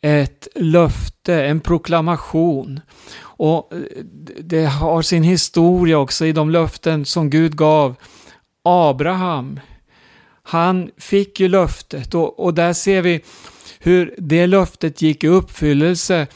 ett 0.00 0.48
löfte, 0.54 1.44
en 1.44 1.60
proklamation. 1.60 2.80
Och 3.20 3.72
eh, 3.72 3.78
det 4.40 4.64
har 4.64 5.02
sin 5.02 5.22
historia 5.22 5.98
också 5.98 6.26
i 6.26 6.32
de 6.32 6.50
löften 6.50 7.04
som 7.04 7.30
Gud 7.30 7.56
gav 7.56 7.94
Abraham. 8.62 9.60
Han 10.42 10.90
fick 10.96 11.40
ju 11.40 11.48
löftet 11.48 12.14
och, 12.14 12.40
och 12.40 12.54
där 12.54 12.72
ser 12.72 13.02
vi 13.02 13.20
hur 13.78 14.14
det 14.18 14.46
löftet 14.46 15.02
gick 15.02 15.24
i 15.24 15.28
uppfyllelse 15.28 16.26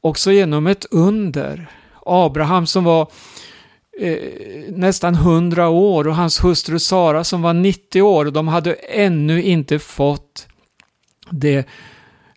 också 0.00 0.32
genom 0.32 0.66
ett 0.66 0.86
under. 0.90 1.70
Abraham 2.06 2.66
som 2.66 2.84
var 2.84 3.10
eh, 4.00 4.18
nästan 4.68 5.14
100 5.14 5.68
år 5.68 6.08
och 6.08 6.16
hans 6.16 6.44
hustru 6.44 6.78
Sara 6.78 7.24
som 7.24 7.42
var 7.42 7.52
90 7.52 8.02
år 8.02 8.24
och 8.24 8.32
de 8.32 8.48
hade 8.48 8.72
ännu 8.74 9.42
inte 9.42 9.78
fått 9.78 10.46
det 11.30 11.68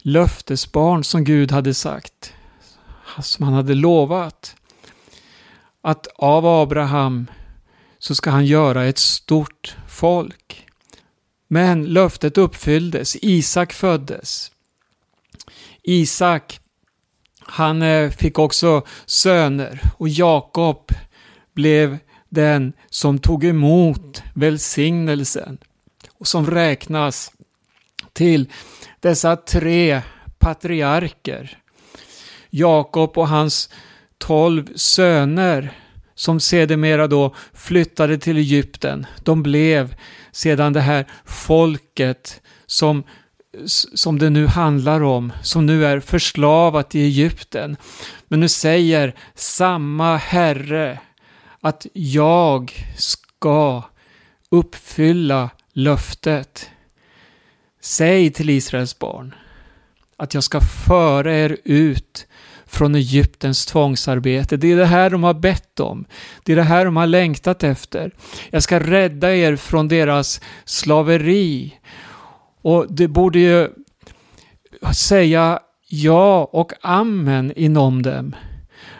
löftesbarn 0.01 1.03
som 1.03 1.23
Gud 1.23 1.51
hade 1.51 1.73
sagt, 1.73 2.33
som 3.21 3.45
han 3.45 3.53
hade 3.53 3.73
lovat. 3.73 4.55
Att 5.81 6.07
av 6.07 6.45
Abraham 6.45 7.27
så 7.99 8.15
ska 8.15 8.29
han 8.29 8.45
göra 8.45 8.85
ett 8.85 8.97
stort 8.97 9.75
folk. 9.87 10.67
Men 11.47 11.85
löftet 11.85 12.37
uppfylldes, 12.37 13.17
Isak 13.21 13.73
föddes. 13.73 14.51
Isak, 15.83 16.59
han 17.39 17.81
eh, 17.81 18.09
fick 18.09 18.39
också 18.39 18.85
söner 19.05 19.81
och 19.97 20.09
Jakob 20.09 20.91
blev 21.53 21.97
den 22.29 22.73
som 22.89 23.19
tog 23.19 23.43
emot 23.43 24.23
välsignelsen 24.33 25.57
och 26.17 26.27
som 26.27 26.51
räknas 26.51 27.31
till 28.13 28.49
dessa 29.01 29.35
tre 29.35 30.01
patriarker. 30.39 31.57
Jakob 32.49 33.17
och 33.17 33.27
hans 33.27 33.69
tolv 34.17 34.69
söner 34.75 35.71
som 36.15 36.39
sedermera 36.39 37.07
då 37.07 37.35
flyttade 37.53 38.17
till 38.17 38.37
Egypten. 38.37 39.05
De 39.23 39.43
blev 39.43 39.95
sedan 40.31 40.73
det 40.73 40.81
här 40.81 41.05
folket 41.25 42.41
som, 42.65 43.03
som 43.95 44.19
det 44.19 44.29
nu 44.29 44.47
handlar 44.47 45.03
om, 45.03 45.33
som 45.43 45.65
nu 45.65 45.85
är 45.85 45.99
förslavat 45.99 46.95
i 46.95 47.01
Egypten. 47.01 47.77
Men 48.27 48.39
nu 48.39 48.49
säger 48.49 49.15
samma 49.35 50.17
Herre 50.17 50.99
att 51.61 51.87
jag 51.93 52.85
ska 52.97 53.83
uppfylla 54.51 55.49
löftet. 55.73 56.69
Säg 57.81 58.31
till 58.31 58.49
Israels 58.49 58.99
barn 58.99 59.35
att 60.17 60.33
jag 60.33 60.43
ska 60.43 60.61
föra 60.61 61.35
er 61.35 61.57
ut 61.63 62.27
från 62.65 62.95
Egyptens 62.95 63.65
tvångsarbete. 63.65 64.57
Det 64.57 64.71
är 64.71 64.77
det 64.77 64.85
här 64.85 65.09
de 65.09 65.23
har 65.23 65.33
bett 65.33 65.79
om. 65.79 66.05
Det 66.43 66.51
är 66.51 66.55
det 66.55 66.63
här 66.63 66.85
de 66.85 66.97
har 66.97 67.07
längtat 67.07 67.63
efter. 67.63 68.11
Jag 68.49 68.63
ska 68.63 68.79
rädda 68.79 69.35
er 69.35 69.55
från 69.55 69.87
deras 69.87 70.41
slaveri. 70.65 71.79
Och 72.61 72.85
det 72.89 73.07
borde 73.07 73.39
ju 73.39 73.69
säga 74.95 75.59
ja 75.87 76.49
och 76.51 76.71
amen 76.81 77.53
inom 77.55 78.01
dem. 78.01 78.35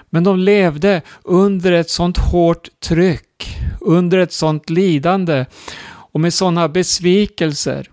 Men 0.10 0.24
de 0.24 0.40
levde 0.40 1.02
under 1.24 1.72
ett 1.72 1.90
sånt 1.90 2.18
hårt 2.18 2.68
tryck, 2.80 3.58
under 3.82 4.18
ett 4.18 4.34
sånt 4.34 4.70
lidande 4.70 5.46
och 5.84 6.20
med 6.20 6.34
sådana 6.34 6.70
besvikelser. 6.70 7.91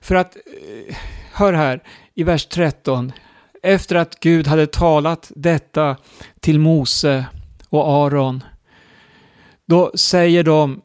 För 0.00 0.14
att, 0.14 0.36
eh, 0.36 0.96
hör 1.32 1.52
här, 1.52 1.82
i 2.14 2.22
vers 2.22 2.46
13. 2.46 3.12
Efter 3.62 3.96
att 3.96 4.20
Gud 4.20 4.46
hade 4.46 4.66
talat 4.66 5.32
detta 5.36 5.96
till 6.40 6.58
Mose 6.58 7.26
och 7.68 7.88
Aron, 7.88 8.44
då 9.66 9.92
säger 9.94 10.44
de 10.44 10.80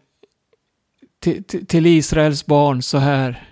till, 1.20 1.44
till 1.68 1.86
Israels 1.86 2.46
barn 2.46 2.82
så 2.82 2.98
här, 2.98 3.50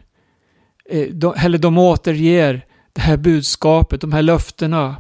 eh, 0.90 1.46
eller 1.46 1.58
de 1.58 1.78
återger 1.78 2.66
det 2.94 3.02
här 3.02 3.18
budskapet, 3.18 4.02
de 4.02 4.12
här 4.12 4.22
löftena. 4.22 4.96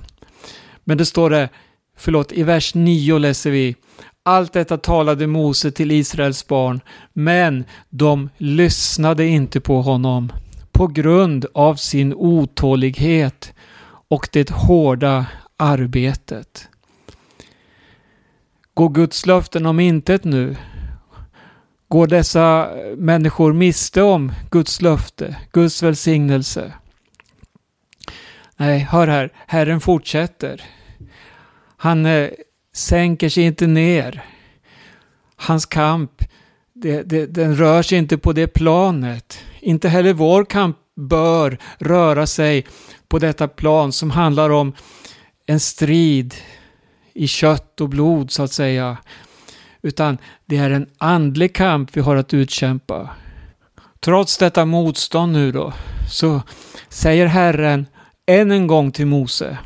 Men 0.83 0.97
det 0.97 1.05
står 1.05 1.29
det, 1.29 1.49
förlåt, 1.97 2.31
i 2.31 2.43
vers 2.43 2.75
9 2.75 3.17
läser 3.17 3.51
vi, 3.51 3.75
allt 4.23 4.53
detta 4.53 4.77
talade 4.77 5.27
Mose 5.27 5.71
till 5.71 5.91
Israels 5.91 6.47
barn, 6.47 6.81
men 7.13 7.65
de 7.89 8.29
lyssnade 8.37 9.25
inte 9.25 9.61
på 9.61 9.81
honom 9.81 10.33
på 10.71 10.87
grund 10.87 11.45
av 11.53 11.75
sin 11.75 12.13
otålighet 12.13 13.53
och 14.07 14.29
det 14.31 14.49
hårda 14.49 15.25
arbetet. 15.57 16.69
Går 18.73 18.89
Guds 18.89 19.25
löften 19.25 19.65
om 19.65 19.79
intet 19.79 20.23
nu? 20.23 20.55
Går 21.87 22.07
dessa 22.07 22.69
människor 22.97 23.53
miste 23.53 24.01
om 24.01 24.31
Guds 24.51 24.81
löfte, 24.81 25.35
Guds 25.51 25.83
välsignelse? 25.83 26.73
Nej, 28.57 28.79
hör 28.79 29.07
här, 29.07 29.33
Herren 29.47 29.81
fortsätter. 29.81 30.61
Han 31.77 32.05
eh, 32.05 32.29
sänker 32.73 33.29
sig 33.29 33.43
inte 33.43 33.67
ner. 33.67 34.25
Hans 35.35 35.65
kamp, 35.65 36.11
det, 36.73 37.03
det, 37.03 37.25
den 37.25 37.55
rör 37.55 37.81
sig 37.81 37.97
inte 37.97 38.17
på 38.17 38.33
det 38.33 38.47
planet. 38.47 39.39
Inte 39.59 39.89
heller 39.89 40.13
vår 40.13 40.45
kamp 40.45 40.77
bör 40.95 41.57
röra 41.77 42.27
sig 42.27 42.65
på 43.07 43.19
detta 43.19 43.47
plan 43.47 43.91
som 43.91 44.11
handlar 44.11 44.49
om 44.49 44.73
en 45.45 45.59
strid 45.59 46.35
i 47.13 47.27
kött 47.27 47.81
och 47.81 47.89
blod 47.89 48.31
så 48.31 48.43
att 48.43 48.51
säga. 48.51 48.97
Utan 49.81 50.17
det 50.45 50.57
är 50.57 50.69
en 50.69 50.87
andlig 50.97 51.55
kamp 51.55 51.97
vi 51.97 52.01
har 52.01 52.15
att 52.15 52.33
utkämpa. 52.33 53.09
Trots 53.99 54.37
detta 54.37 54.65
motstånd 54.65 55.33
nu 55.33 55.51
då, 55.51 55.73
så 56.09 56.41
säger 56.89 57.25
Herren 57.25 57.85
än 58.25 58.51
en 58.51 58.67
gång 58.67 58.91
till 58.91 59.05
Mose. 59.05 59.57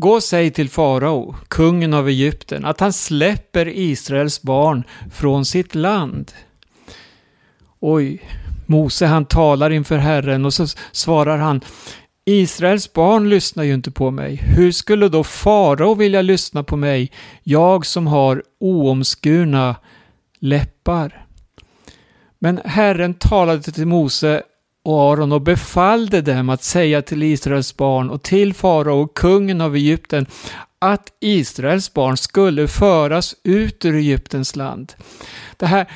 Gå 0.00 0.10
och 0.10 0.22
säg 0.22 0.50
till 0.50 0.70
farao, 0.70 1.34
kungen 1.48 1.94
av 1.94 2.08
Egypten, 2.08 2.64
att 2.64 2.80
han 2.80 2.92
släpper 2.92 3.68
Israels 3.68 4.42
barn 4.42 4.84
från 5.12 5.44
sitt 5.44 5.74
land. 5.74 6.32
Oj, 7.80 8.22
Mose 8.66 9.06
han 9.06 9.24
talar 9.24 9.70
inför 9.70 9.98
Herren 9.98 10.44
och 10.44 10.54
så 10.54 10.66
svarar 10.92 11.38
han 11.38 11.60
Israels 12.24 12.92
barn 12.92 13.28
lyssnar 13.28 13.64
ju 13.64 13.74
inte 13.74 13.90
på 13.90 14.10
mig. 14.10 14.36
Hur 14.36 14.72
skulle 14.72 15.08
då 15.08 15.24
farao 15.24 15.94
vilja 15.94 16.22
lyssna 16.22 16.62
på 16.62 16.76
mig, 16.76 17.12
jag 17.42 17.86
som 17.86 18.06
har 18.06 18.42
oomskurna 18.60 19.76
läppar? 20.38 21.26
Men 22.38 22.60
Herren 22.64 23.14
talade 23.14 23.62
till 23.62 23.86
Mose 23.86 24.42
och 24.82 25.12
Aron 25.12 25.32
och 25.32 25.42
befallde 25.42 26.20
dem 26.20 26.48
att 26.48 26.62
säga 26.62 27.02
till 27.02 27.22
Israels 27.22 27.76
barn 27.76 28.10
och 28.10 28.22
till 28.22 28.54
farao, 28.54 29.06
kungen 29.06 29.60
av 29.60 29.76
Egypten, 29.76 30.26
att 30.78 31.12
Israels 31.20 31.94
barn 31.94 32.16
skulle 32.16 32.68
föras 32.68 33.36
ut 33.44 33.84
ur 33.84 33.94
Egyptens 33.94 34.56
land. 34.56 34.92
Det 35.56 35.66
här 35.66 35.90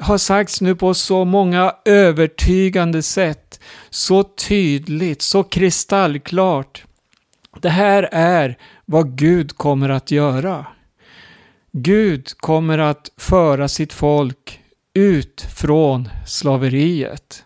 har 0.00 0.18
sagts 0.18 0.60
nu 0.60 0.76
på 0.76 0.94
så 0.94 1.24
många 1.24 1.74
övertygande 1.84 3.02
sätt, 3.02 3.60
så 3.90 4.22
tydligt, 4.22 5.22
så 5.22 5.42
kristallklart. 5.42 6.84
Det 7.60 7.68
här 7.68 8.08
är 8.12 8.58
vad 8.84 9.18
Gud 9.18 9.56
kommer 9.56 9.88
att 9.88 10.10
göra. 10.10 10.66
Gud 11.72 12.28
kommer 12.36 12.78
att 12.78 13.10
föra 13.16 13.68
sitt 13.68 13.92
folk 13.92 14.60
ut 14.94 15.46
från 15.54 16.08
slaveriet. 16.26 17.44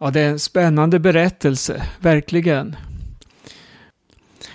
Ja, 0.00 0.10
det 0.10 0.20
är 0.20 0.28
en 0.28 0.38
spännande 0.38 0.98
berättelse, 0.98 1.82
verkligen. 2.00 2.76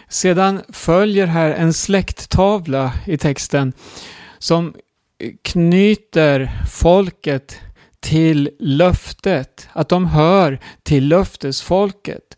Sedan 0.07 0.61
följer 0.69 1.27
här 1.27 1.49
en 1.49 1.73
släkttavla 1.73 2.93
i 3.05 3.17
texten 3.17 3.73
som 4.39 4.73
knyter 5.41 6.51
folket 6.71 7.59
till 7.99 8.49
löftet, 8.59 9.67
att 9.73 9.89
de 9.89 10.05
hör 10.05 10.59
till 10.83 11.07
löftesfolket. 11.07 12.37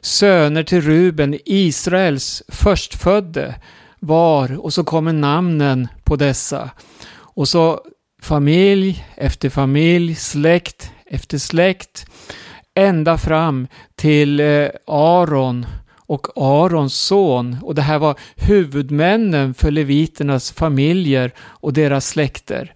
Söner 0.00 0.62
till 0.62 0.80
Ruben, 0.80 1.38
Israels 1.44 2.42
förstfödde 2.48 3.54
var, 3.98 4.64
och 4.64 4.72
så 4.72 4.84
kommer 4.84 5.12
namnen 5.12 5.88
på 6.04 6.16
dessa. 6.16 6.70
Och 7.12 7.48
så 7.48 7.80
familj 8.22 9.06
efter 9.16 9.48
familj, 9.48 10.14
släkt 10.14 10.90
efter 11.10 11.38
släkt, 11.38 12.06
ända 12.74 13.18
fram 13.18 13.66
till 13.94 14.40
eh, 14.40 14.68
Aron 14.86 15.66
och 15.96 16.26
Arons 16.36 16.94
son. 16.94 17.56
Och 17.62 17.74
det 17.74 17.82
här 17.82 17.98
var 17.98 18.18
huvudmännen 18.36 19.54
för 19.54 19.70
leviternas 19.70 20.52
familjer 20.52 21.32
och 21.38 21.72
deras 21.72 22.08
släkter. 22.08 22.74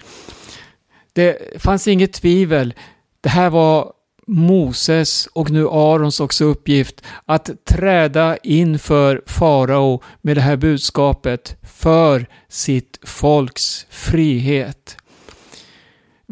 Det 1.12 1.62
fanns 1.62 1.88
inget 1.88 2.12
tvivel. 2.12 2.74
Det 3.20 3.28
här 3.28 3.50
var 3.50 3.92
Moses 4.26 5.28
och 5.32 5.50
nu 5.50 5.68
Arons 5.68 6.20
också 6.20 6.44
uppgift 6.44 7.02
att 7.24 7.50
träda 7.64 8.36
inför 8.36 9.22
farao 9.26 10.02
med 10.22 10.36
det 10.36 10.40
här 10.40 10.56
budskapet 10.56 11.56
för 11.62 12.26
sitt 12.48 12.98
folks 13.02 13.86
frihet. 13.90 14.96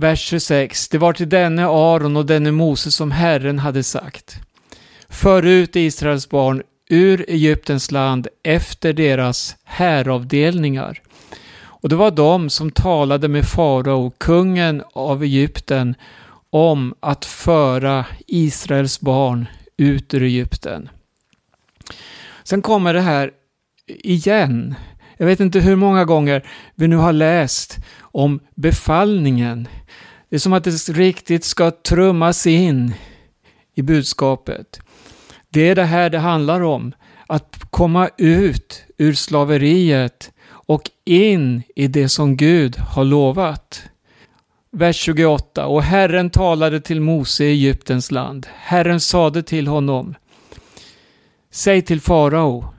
Vers 0.03 0.21
26. 0.21 0.89
Det 0.89 0.99
var 0.99 1.13
till 1.13 1.29
denne 1.29 1.67
Aron 1.67 2.17
och 2.17 2.27
denne 2.27 2.51
Moses 2.53 2.95
som 2.95 3.11
Herren 3.11 3.59
hade 3.59 3.83
sagt. 3.83 4.37
För 5.09 5.43
ut 5.43 5.77
Israels 5.77 6.29
barn 6.29 6.63
ur 6.91 7.25
Egyptens 7.29 7.91
land 7.91 8.29
efter 8.43 8.93
deras 8.93 9.57
häravdelningar. 9.65 11.03
Och 11.63 11.89
det 11.89 11.97
var 11.97 12.11
de 12.11 12.51
som 12.51 12.71
talade 12.71 13.29
med 13.29 13.45
farao, 13.45 14.11
kungen 14.19 14.83
av 14.93 15.23
Egypten, 15.23 15.95
om 16.51 16.95
att 17.01 17.25
föra 17.25 18.07
Israels 18.27 19.01
barn 19.01 19.47
ut 19.77 20.15
ur 20.15 20.23
Egypten. 20.23 20.89
Sen 22.45 22.63
kommer 22.63 22.95
det 22.95 23.01
här 23.01 23.31
igen. 23.87 24.75
Jag 25.23 25.27
vet 25.27 25.41
inte 25.41 25.61
hur 25.61 25.77
många 25.77 26.05
gånger 26.05 26.43
vi 26.75 26.89
nu 26.89 26.97
har 26.97 27.13
läst 27.13 27.79
om 28.01 28.41
befallningen. 28.55 29.69
Det 30.29 30.37
är 30.37 30.41
som 30.41 30.53
att 30.53 30.65
det 30.65 30.89
riktigt 30.89 31.45
ska 31.45 31.71
trummas 31.71 32.47
in 32.47 32.95
i 33.75 33.83
budskapet. 33.83 34.81
Det 35.51 35.69
är 35.69 35.75
det 35.75 35.85
här 35.85 36.11
det 36.11 36.19
handlar 36.19 36.61
om. 36.61 36.93
Att 37.27 37.57
komma 37.71 38.09
ut 38.19 38.85
ur 38.99 39.15
slaveriet 39.15 40.31
och 40.49 40.91
in 41.05 41.63
i 41.77 41.87
det 41.87 42.09
som 42.09 42.37
Gud 42.37 42.77
har 42.77 43.05
lovat. 43.05 43.83
vers 44.71 44.97
28. 44.97 45.67
Och 45.67 45.83
Herren 45.83 46.31
talade 46.31 46.81
till 46.81 47.01
Mose 47.01 47.45
i 47.45 47.51
Egyptens 47.51 48.11
land. 48.11 48.47
Herren 48.55 49.01
sade 49.01 49.43
till 49.43 49.67
honom. 49.67 50.15
Säg 51.51 51.83
till 51.83 52.01
farao, 52.01 52.72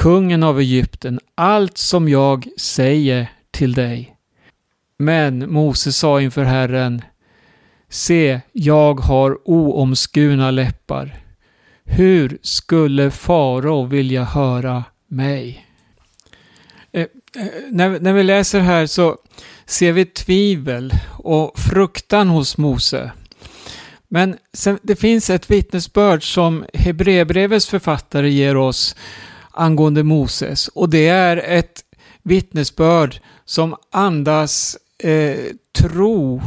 kungen 0.00 0.42
av 0.42 0.60
Egypten, 0.60 1.20
allt 1.34 1.78
som 1.78 2.08
jag 2.08 2.48
säger 2.56 3.32
till 3.50 3.72
dig. 3.72 4.16
Men 4.98 5.52
Mose 5.52 5.92
sa 5.92 6.20
inför 6.20 6.44
Herren, 6.44 7.02
Se, 7.88 8.40
jag 8.52 9.00
har 9.00 9.38
oomskurna 9.44 10.50
läppar. 10.50 11.16
Hur 11.84 12.38
skulle 12.42 13.10
farao 13.10 13.84
vilja 13.86 14.24
höra 14.24 14.84
mig? 15.08 15.66
Eh, 16.92 17.00
eh, 17.00 17.08
när, 17.70 18.00
när 18.00 18.12
vi 18.12 18.22
läser 18.22 18.60
här 18.60 18.86
så 18.86 19.16
ser 19.66 19.92
vi 19.92 20.04
tvivel 20.04 20.94
och 21.08 21.58
fruktan 21.58 22.28
hos 22.28 22.58
Mose. 22.58 23.12
Men 24.08 24.36
sen, 24.52 24.78
det 24.82 24.96
finns 24.96 25.30
ett 25.30 25.50
vittnesbörd 25.50 26.32
som 26.34 26.64
Hebreerbrevets 26.74 27.66
författare 27.66 28.30
ger 28.30 28.56
oss 28.56 28.96
angående 29.50 30.02
Moses 30.02 30.68
och 30.68 30.88
det 30.88 31.08
är 31.08 31.36
ett 31.36 31.84
vittnesbörd 32.22 33.20
som 33.44 33.76
andas 33.90 34.76
eh, 34.98 35.38
tro, 35.78 36.42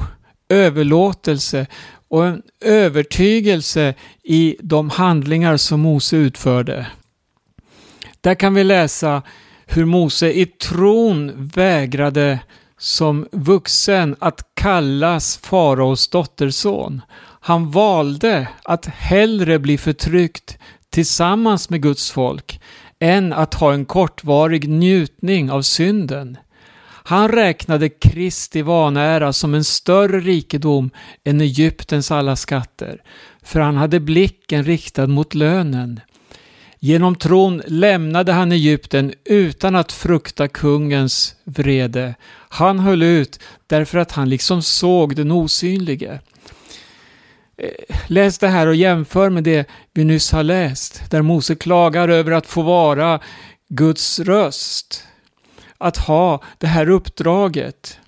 överlåtelse 0.50 1.68
och 2.08 2.26
en 2.26 2.42
övertygelse 2.62 3.94
i 4.24 4.58
de 4.60 4.90
handlingar 4.90 5.58
som 5.58 5.80
Mose 5.80 6.16
utförde. 6.16 6.88
Där 8.22 8.36
kan 8.36 8.54
vi 8.54 8.64
läsa 8.64 9.22
hur 9.66 9.86
Mose 9.86 10.32
i 10.32 10.46
tron 10.46 11.50
vägrade 11.56 12.40
som 12.78 13.28
vuxen 13.32 14.16
att 14.20 14.48
kallas 14.54 15.38
faraos 15.38 16.08
dotterson. 16.08 17.02
Han 17.40 17.72
valde 17.72 18.48
att 18.64 18.86
hellre 18.86 19.60
bli 19.60 19.78
förtryckt 19.78 20.58
tillsammans 20.90 21.70
med 21.70 21.82
Guds 21.82 22.12
folk 22.12 22.62
än 23.04 23.34
att 23.34 23.54
ha 23.54 23.74
en 23.74 23.86
kortvarig 23.86 24.70
njutning 24.70 25.52
av 25.52 25.62
synden. 25.62 26.38
Han 27.06 27.30
räknade 27.30 27.90
Kristi 27.90 28.62
vanära 28.62 29.34
som 29.34 29.54
en 29.54 29.64
större 29.64 30.20
rikedom 30.20 30.90
än 31.24 31.42
Egyptens 31.42 32.12
alla 32.12 32.36
skatter, 32.36 33.02
för 33.42 33.60
han 33.60 33.78
hade 33.78 34.00
blicken 34.00 34.64
riktad 34.64 35.08
mot 35.08 35.34
lönen. 35.34 36.00
Genom 36.80 37.16
tron 37.16 37.62
lämnade 37.68 38.32
han 38.32 38.52
Egypten 38.52 39.14
utan 39.26 39.76
att 39.76 39.92
frukta 39.92 40.48
kungens 40.48 41.36
vrede. 41.44 42.16
Han 42.50 42.80
höll 42.80 43.04
ut 43.04 43.40
därför 43.68 43.98
att 43.98 44.12
han 44.12 44.30
liksom 44.30 44.62
såg 44.62 45.16
den 45.16 45.32
osynlige. 45.32 46.20
Eh, 47.58 47.96
läs 48.08 48.40
det 48.40 48.48
här 48.48 48.68
och 48.68 48.76
jämför 48.76 49.30
med 49.30 49.44
det 49.44 49.70
vi 49.94 50.04
nyss 50.04 50.32
har 50.32 50.44
läst, 50.44 51.12
där 51.12 51.22
Mose 51.22 51.56
klagar 51.56 52.10
över 52.10 52.32
att 52.32 52.48
få 52.48 52.62
vara 52.62 53.20
Guds 53.70 54.20
röst. 54.20 55.08
Att 55.78 55.98
ha 55.98 56.44
det 56.58 56.68
här 56.68 56.90
uppdraget. 56.90 58.00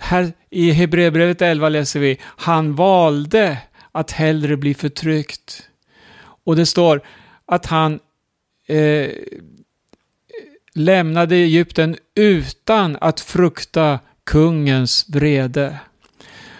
Här 0.00 0.32
I 0.50 0.70
Hebreerbrevet 0.70 1.42
11 1.42 1.68
läser 1.68 2.00
vi, 2.00 2.20
han 2.22 2.74
valde 2.74 3.58
att 3.92 4.10
hellre 4.10 4.56
bli 4.56 4.74
förtryckt. 4.74 5.68
Och 6.44 6.56
det 6.56 6.66
står 6.66 7.02
att 7.46 7.66
han 7.66 8.00
eh, 8.66 9.10
lämnade 10.74 11.36
Egypten 11.36 11.96
utan 12.14 12.98
att 13.00 13.20
frukta 13.20 13.98
kungens 14.24 15.06
vrede. 15.08 15.78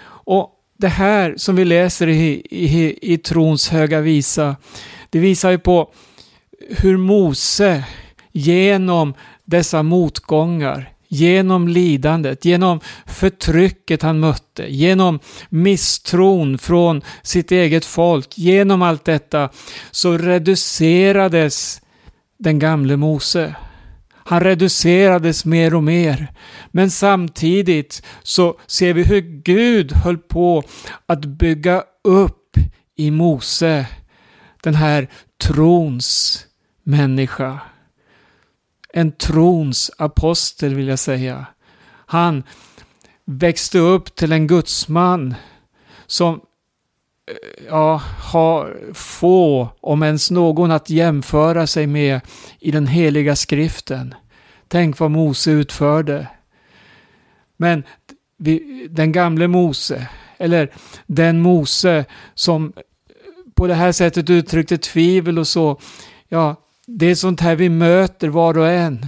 Och 0.04 0.51
det 0.82 0.88
här 0.88 1.34
som 1.36 1.56
vi 1.56 1.64
läser 1.64 2.06
i, 2.06 2.42
i, 2.50 2.98
i 3.12 3.18
trons 3.18 3.68
höga 3.68 4.00
visa, 4.00 4.56
det 5.10 5.18
visar 5.18 5.50
ju 5.50 5.58
på 5.58 5.90
hur 6.68 6.96
Mose 6.96 7.84
genom 8.32 9.14
dessa 9.44 9.82
motgångar, 9.82 10.92
genom 11.08 11.68
lidandet, 11.68 12.44
genom 12.44 12.80
förtrycket 13.06 14.02
han 14.02 14.20
mötte, 14.20 14.74
genom 14.74 15.18
misstron 15.48 16.58
från 16.58 17.02
sitt 17.22 17.52
eget 17.52 17.84
folk, 17.84 18.38
genom 18.38 18.82
allt 18.82 19.04
detta 19.04 19.48
så 19.90 20.18
reducerades 20.18 21.80
den 22.38 22.58
gamle 22.58 22.96
Mose. 22.96 23.54
Han 24.24 24.40
reducerades 24.40 25.44
mer 25.44 25.74
och 25.74 25.84
mer. 25.84 26.32
Men 26.70 26.90
samtidigt 26.90 28.02
så 28.22 28.60
ser 28.66 28.94
vi 28.94 29.02
hur 29.02 29.20
Gud 29.20 29.92
höll 29.92 30.18
på 30.18 30.62
att 31.06 31.24
bygga 31.24 31.84
upp 32.04 32.56
i 32.96 33.10
Mose 33.10 33.86
den 34.62 34.74
här 34.74 35.08
trons 35.42 36.38
människa. 36.82 37.60
En 38.94 39.12
trons 39.12 39.90
apostel 39.98 40.74
vill 40.74 40.88
jag 40.88 40.98
säga. 40.98 41.46
Han 42.06 42.42
växte 43.24 43.78
upp 43.78 44.14
till 44.14 44.32
en 44.32 44.46
gudsman 44.46 45.34
som 46.06 46.40
Eh, 47.30 47.64
ja, 47.68 48.02
har 48.18 48.76
få, 48.94 49.68
om 49.80 50.02
ens 50.02 50.30
någon, 50.30 50.70
att 50.70 50.90
jämföra 50.90 51.66
sig 51.66 51.86
med 51.86 52.20
i 52.58 52.70
den 52.70 52.86
heliga 52.86 53.36
skriften. 53.36 54.14
Tänk 54.68 54.98
vad 54.98 55.10
Mose 55.10 55.50
utförde. 55.50 56.28
Men 57.56 57.84
vi, 58.36 58.86
den 58.90 59.12
gamle 59.12 59.48
Mose, 59.48 60.08
eller 60.38 60.70
den 61.06 61.40
Mose 61.40 62.04
som 62.34 62.72
på 63.54 63.66
det 63.66 63.74
här 63.74 63.92
sättet 63.92 64.30
uttryckte 64.30 64.78
tvivel 64.78 65.38
och 65.38 65.48
så, 65.48 65.80
ja, 66.28 66.56
det 66.86 67.06
är 67.06 67.14
sånt 67.14 67.40
här 67.40 67.56
vi 67.56 67.68
möter 67.68 68.28
var 68.28 68.58
och 68.58 68.68
en. 68.68 69.06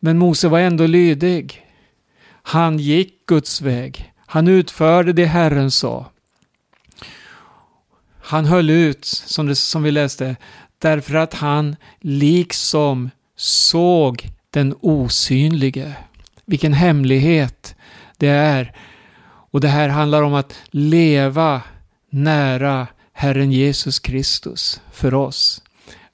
Men 0.00 0.18
Mose 0.18 0.48
var 0.48 0.58
ändå 0.58 0.86
lydig. 0.86 1.66
Han 2.42 2.78
gick 2.78 3.26
Guds 3.26 3.60
väg. 3.60 4.12
Han 4.26 4.48
utförde 4.48 5.12
det 5.12 5.26
Herren 5.26 5.70
sa. 5.70 6.11
Han 8.22 8.44
höll 8.44 8.70
ut, 8.70 9.04
som, 9.04 9.46
det, 9.46 9.54
som 9.54 9.82
vi 9.82 9.90
läste, 9.90 10.36
därför 10.78 11.14
att 11.14 11.34
han 11.34 11.76
liksom 12.00 13.10
såg 13.36 14.30
den 14.50 14.74
osynlige. 14.80 15.96
Vilken 16.46 16.72
hemlighet 16.72 17.74
det 18.16 18.28
är. 18.28 18.76
Och 19.50 19.60
det 19.60 19.68
här 19.68 19.88
handlar 19.88 20.22
om 20.22 20.34
att 20.34 20.54
leva 20.70 21.62
nära 22.10 22.86
Herren 23.12 23.52
Jesus 23.52 23.98
Kristus 23.98 24.80
för 24.92 25.14
oss. 25.14 25.62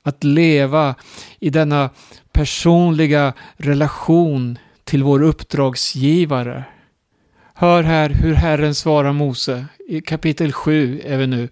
Att 0.03 0.25
leva 0.25 0.95
i 1.41 1.51
denna 1.51 1.91
personliga 2.33 3.33
relation 3.57 4.59
till 4.85 5.03
vår 5.03 5.23
uppdragsgivare. 5.23 6.65
Hör 7.55 7.83
här 7.83 8.11
hur 8.11 8.35
Herren 8.35 8.75
svarar 8.75 9.13
Mose. 9.13 9.67
I 9.89 10.01
kapitel 10.01 10.53
7 10.53 11.01
är 11.05 11.17
vi 11.17 11.27
nu. 11.27 11.49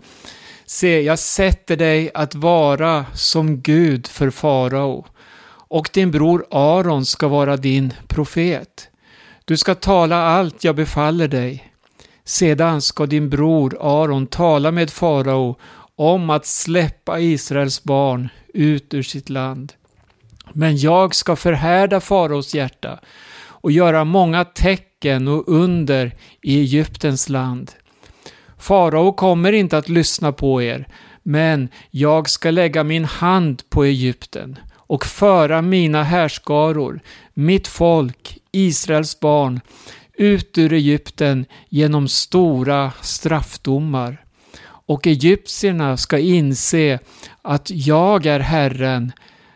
Se, 0.68 1.00
jag 1.00 1.18
sätter 1.18 1.76
dig 1.76 2.11
att 2.14 2.35
vara 2.35 3.07
som 3.14 3.61
Gud 3.61 4.07
för 4.07 4.31
farao 4.31 5.07
och 5.68 5.90
din 5.92 6.11
bror 6.11 6.46
Aron 6.50 7.07
ska 7.07 7.29
vara 7.29 7.57
din 7.57 7.92
profet. 8.07 8.88
Du 9.44 9.57
ska 9.57 9.74
tala 9.74 10.16
allt 10.16 10.64
jag 10.64 10.76
befaller 10.76 11.29
dig. 11.29 11.72
Sedan 12.24 12.83
ska 12.83 13.07
din 13.07 13.31
bror 13.31 13.76
Aron 13.81 14.26
tala 14.26 14.70
med 14.70 14.90
farao 14.90 15.57
om 15.96 16.31
att 16.31 16.46
släppa 16.46 17.20
Israels 17.20 17.85
barn 17.85 18.29
ut 18.55 18.94
ur 18.94 19.02
sitt 19.02 19.29
land. 19.29 19.72
Men 20.52 20.76
jag 20.76 21.14
ska 21.14 21.37
förhärda 21.37 22.00
faraos 22.00 22.55
hjärta 22.55 23.00
och 23.48 23.72
göra 23.72 24.05
många 24.05 24.44
tecken 24.44 25.29
och 25.29 25.44
under 25.46 26.14
i 26.42 26.61
Egyptens 26.61 27.29
land. 27.29 27.72
Farao 28.58 29.12
kommer 29.12 29.52
inte 29.52 29.78
att 29.78 29.88
lyssna 29.88 30.32
på 30.32 30.62
er, 30.62 30.88
men 31.22 31.68
jag 31.90 32.28
ska 32.28 32.50
lägga 32.50 32.84
min 32.84 33.04
hand 33.04 33.62
på 33.70 33.84
Egypten 33.84 34.58
och 34.74 35.06
föra 35.06 35.62
mina 35.62 36.02
härskaror, 36.02 37.00
mitt 37.34 37.68
folk, 37.68 38.38
Israels 38.52 39.20
barn, 39.20 39.60
ut 40.14 40.58
ur 40.58 40.72
Egypten 40.72 41.46
genom 41.68 42.08
stora 42.08 42.92
straffdomar. 43.00 44.24
Och 44.86 45.06
egyptierna 45.06 45.96
ska 45.96 46.18
inse 46.18 46.98
att 47.42 47.70
jag 47.70 48.26
är 48.26 48.40
Herren 48.40 49.12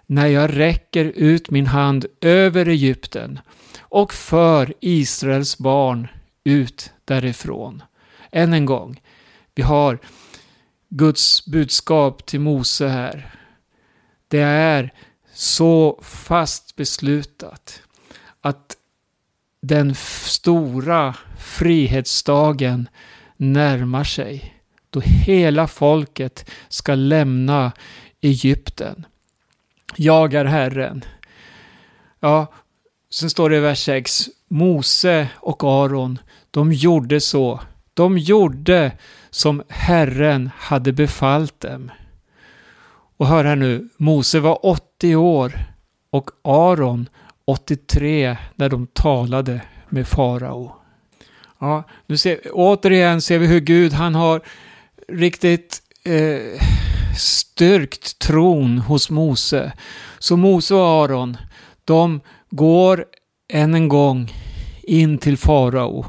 när 0.07 0.27
jag 0.27 0.59
räcker 0.59 1.05
ut 1.05 1.51
min 1.51 1.67
hand 1.67 2.07
över 2.21 2.69
Egypten 2.69 3.41
och 3.81 4.15
för 4.15 4.75
Israels 4.81 5.59
barn 5.59 6.09
ut 6.45 6.93
därifrån. 7.05 7.83
Än 8.33 8.53
en 8.53 8.67
gång, 8.67 9.01
vi 9.55 9.63
har 9.63 9.99
Guds 10.89 11.47
budskap 11.47 12.27
till 12.27 12.41
Mose 12.41 12.89
här. 12.89 13.35
Det 14.29 14.41
är 14.41 14.93
så 15.33 16.01
fast 16.03 16.77
beslutat 16.77 17.83
att 18.41 18.77
den 19.63 19.95
stora 20.25 21.17
frihetsdagen 21.39 22.89
närmar 23.37 24.05
sig. 24.05 24.61
Då 24.91 25.01
hela 25.01 25.69
folket 25.69 26.51
ska 26.69 26.95
lämna 26.95 27.73
Egypten. 28.21 29.07
Jag 29.97 30.35
är 30.35 30.45
Herren. 30.45 31.05
Ja, 32.21 32.53
sen 33.11 33.31
står 33.31 33.51
det 33.51 33.57
i 33.57 33.61
vers 33.61 33.85
6. 33.85 34.29
Mose 34.49 35.29
och 35.37 35.65
Aron, 35.65 36.19
de 36.51 36.73
gjorde 36.73 37.21
så. 37.21 37.61
De 37.95 38.19
gjorde 38.19 38.93
som 39.31 39.63
Herren 39.69 40.51
hade 40.57 40.93
befallt 40.93 41.61
dem. 41.61 41.91
Och 43.17 43.27
hör 43.27 43.45
här 43.45 43.57
nu, 43.57 43.89
Mose 43.97 44.41
var 44.41 44.67
80 44.67 45.17
år 45.17 45.53
och 46.11 46.31
Aron 46.45 47.09
83 47.45 48.37
när 48.55 48.69
de 48.69 48.87
talade 48.87 49.61
med 49.89 50.09
farao. 50.09 50.73
Ja, 51.59 51.85
nu 52.07 52.17
ser, 52.17 52.41
återigen 52.53 53.21
ser 53.21 53.39
vi 53.39 53.47
hur 53.47 53.61
Gud 53.61 53.93
han 53.93 54.15
har 54.15 54.41
riktigt 55.09 55.83
eh, 56.05 56.61
styrkt 57.19 58.19
tron 58.19 58.79
hos 58.79 59.11
Mose. 59.11 59.73
Så 60.19 60.37
Mose 60.37 60.75
och 60.75 60.87
Aron, 60.87 61.37
de 61.85 62.21
går 62.51 63.05
än 63.53 63.75
en 63.75 63.89
gång 63.89 64.33
in 64.83 65.19
till 65.19 65.37
farao. 65.37 66.07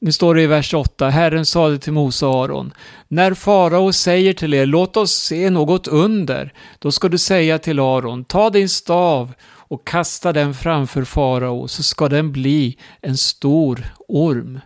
Nu 0.00 0.12
står 0.12 0.34
det 0.34 0.42
i 0.42 0.46
vers 0.46 0.74
8, 0.74 1.08
Herren 1.08 1.46
sade 1.46 1.78
till 1.78 1.92
Mose 1.92 2.26
och 2.26 2.44
Aron, 2.44 2.72
när 3.08 3.34
farao 3.34 3.92
säger 3.92 4.32
till 4.32 4.54
er, 4.54 4.66
låt 4.66 4.96
oss 4.96 5.12
se 5.12 5.50
något 5.50 5.88
under, 5.88 6.52
då 6.78 6.92
ska 6.92 7.08
du 7.08 7.18
säga 7.18 7.58
till 7.58 7.80
Aron, 7.80 8.24
ta 8.24 8.50
din 8.50 8.68
stav 8.68 9.32
och 9.44 9.86
kasta 9.86 10.32
den 10.32 10.54
framför 10.54 11.04
farao, 11.04 11.68
så 11.68 11.82
ska 11.82 12.08
den 12.08 12.32
bli 12.32 12.78
en 13.00 13.16
stor 13.16 13.84
orm. 14.08 14.60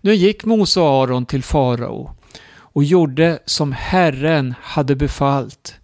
Nu 0.00 0.14
gick 0.14 0.44
Mose 0.44 0.80
och 0.80 1.02
Aron 1.02 1.26
till 1.26 1.42
farao 1.42 2.16
och 2.56 2.84
gjorde 2.84 3.38
som 3.44 3.72
Herren 3.72 4.54
hade 4.60 4.96
befallt. 4.96 5.74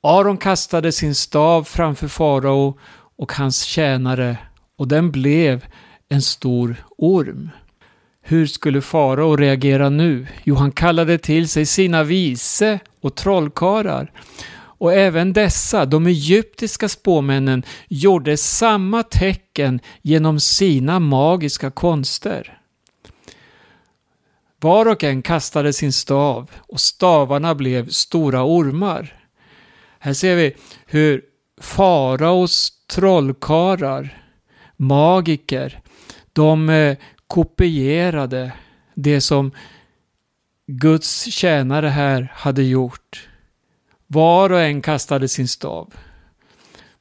Aron 0.00 0.36
kastade 0.36 0.92
sin 0.92 1.14
stav 1.14 1.64
framför 1.64 2.08
farao 2.08 2.78
och 3.18 3.32
hans 3.32 3.62
tjänare 3.62 4.36
och 4.78 4.88
den 4.88 5.10
blev 5.10 5.66
en 6.08 6.22
stor 6.22 6.84
orm. 6.98 7.50
Hur 8.22 8.46
skulle 8.46 8.80
farao 8.80 9.36
reagera 9.36 9.88
nu? 9.88 10.26
Jo, 10.44 10.54
han 10.54 10.72
kallade 10.72 11.18
till 11.18 11.48
sig 11.48 11.66
sina 11.66 12.02
vise 12.02 12.78
och 13.00 13.14
trollkarlar. 13.14 14.12
Och 14.54 14.92
även 14.92 15.32
dessa, 15.32 15.84
de 15.84 16.06
egyptiska 16.06 16.88
spåmännen, 16.88 17.62
gjorde 17.88 18.36
samma 18.36 19.02
tecken 19.02 19.80
genom 20.02 20.40
sina 20.40 21.00
magiska 21.00 21.70
konster. 21.70 22.58
Var 24.60 24.86
och 24.86 25.04
en 25.04 25.22
kastade 25.22 25.72
sin 25.72 25.92
stav 25.92 26.50
och 26.58 26.80
stavarna 26.80 27.54
blev 27.54 27.88
stora 27.88 28.44
ormar. 28.44 29.26
Här 29.98 30.12
ser 30.12 30.36
vi 30.36 30.56
hur 30.86 31.22
faraos 31.60 32.72
trollkarlar, 32.86 34.22
magiker, 34.76 35.80
de 36.32 36.70
eh, 36.70 36.96
kopierade 37.32 38.52
det 38.94 39.20
som 39.20 39.52
Guds 40.66 41.24
tjänare 41.24 41.88
här 41.88 42.32
hade 42.34 42.62
gjort. 42.62 43.28
Var 44.06 44.50
och 44.50 44.60
en 44.60 44.82
kastade 44.82 45.28
sin 45.28 45.48
stav. 45.48 45.94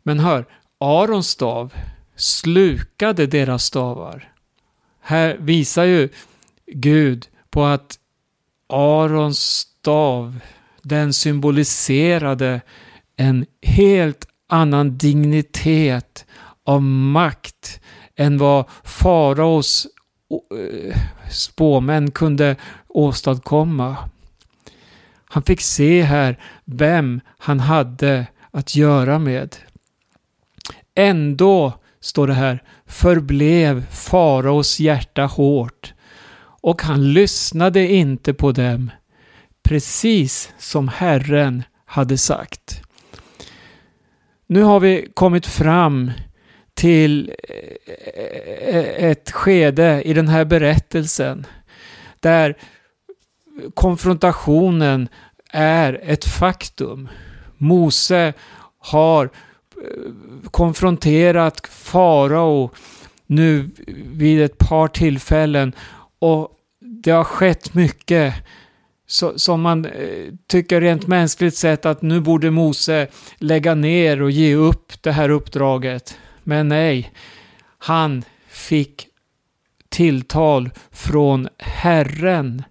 Men 0.04 0.20
hör, 0.20 0.46
Arons 0.78 1.28
stav 1.28 1.74
slukade 2.16 3.28
deras 3.28 3.64
stavar. 3.64 4.34
Här 5.02 5.38
visar 5.40 5.84
ju 5.84 6.10
Gud 6.66 7.28
på 7.50 7.64
att 7.64 8.00
Arons 8.70 9.40
stav, 9.40 10.40
den 10.82 11.14
symboliserade 11.14 12.62
en 13.16 13.46
helt 13.62 14.28
annan 14.50 14.98
dignitet 14.98 16.26
av 16.66 16.82
makt 16.82 17.82
än 18.16 18.38
vad 18.38 18.66
faraos 18.84 19.88
Eh, 20.32 20.98
spåmän 21.32 22.12
kunde 22.12 22.56
åstadkomma. 22.88 23.98
Han 25.26 25.44
fick 25.44 25.62
se 25.62 26.02
här 26.02 26.40
vem 26.66 27.22
han 27.38 27.60
hade 27.60 28.28
att 28.52 28.76
göra 28.76 29.20
med. 29.20 29.56
Ändå, 30.96 31.74
står 32.00 32.28
det 32.28 32.34
här, 32.34 32.64
förblev 32.86 33.86
faraos 33.92 34.80
hjärta 34.80 35.26
hårt 35.26 35.94
och 36.62 36.82
han 36.82 37.14
lyssnade 37.14 37.88
inte 37.88 38.34
på 38.34 38.52
dem, 38.52 38.92
precis 39.64 40.54
som 40.58 40.88
Herren 40.88 41.64
hade 41.86 42.18
sagt. 42.18 42.82
Nu 44.48 44.64
har 44.64 44.80
vi 44.80 45.12
kommit 45.14 45.46
fram 45.46 46.12
till 46.82 47.36
eh, 47.48 48.76
eh, 48.76 49.10
ett 49.10 49.32
skede 49.32 50.02
i 50.06 50.14
den 50.14 50.28
här 50.28 50.46
berättelsen 50.46 51.48
där 52.20 52.58
konfrontationen 53.74 55.10
är 55.52 56.00
ett 56.04 56.26
faktum. 56.26 57.10
Mose 57.58 58.34
har 58.80 59.26
eh, 59.26 60.50
konfronterat 60.52 61.68
farao 61.68 62.72
nu 63.26 63.70
vid 64.14 64.42
ett 64.42 64.58
par 64.58 64.88
tillfällen 64.88 65.74
och 66.20 66.50
det 66.80 67.12
har 67.12 67.24
skett 67.24 67.74
mycket 67.74 68.34
som 69.36 69.62
man 69.62 69.88
tycker 70.48 70.82
rent 70.82 71.08
mänskligt 71.08 71.56
sett 71.58 71.86
att 71.86 72.02
nu 72.02 72.20
borde 72.20 72.52
Mose 72.52 73.08
lägga 73.38 73.76
ner 73.76 74.22
och 74.22 74.32
ge 74.32 74.56
upp 74.56 75.02
det 75.02 75.12
här 75.12 75.30
uppdraget. 75.30 76.18
Men 76.44 76.68
nej, 76.68 77.12
han 77.78 78.24
fick 78.48 79.08
tilltal 79.90 80.70
från 80.92 81.48
Herren 81.58 82.64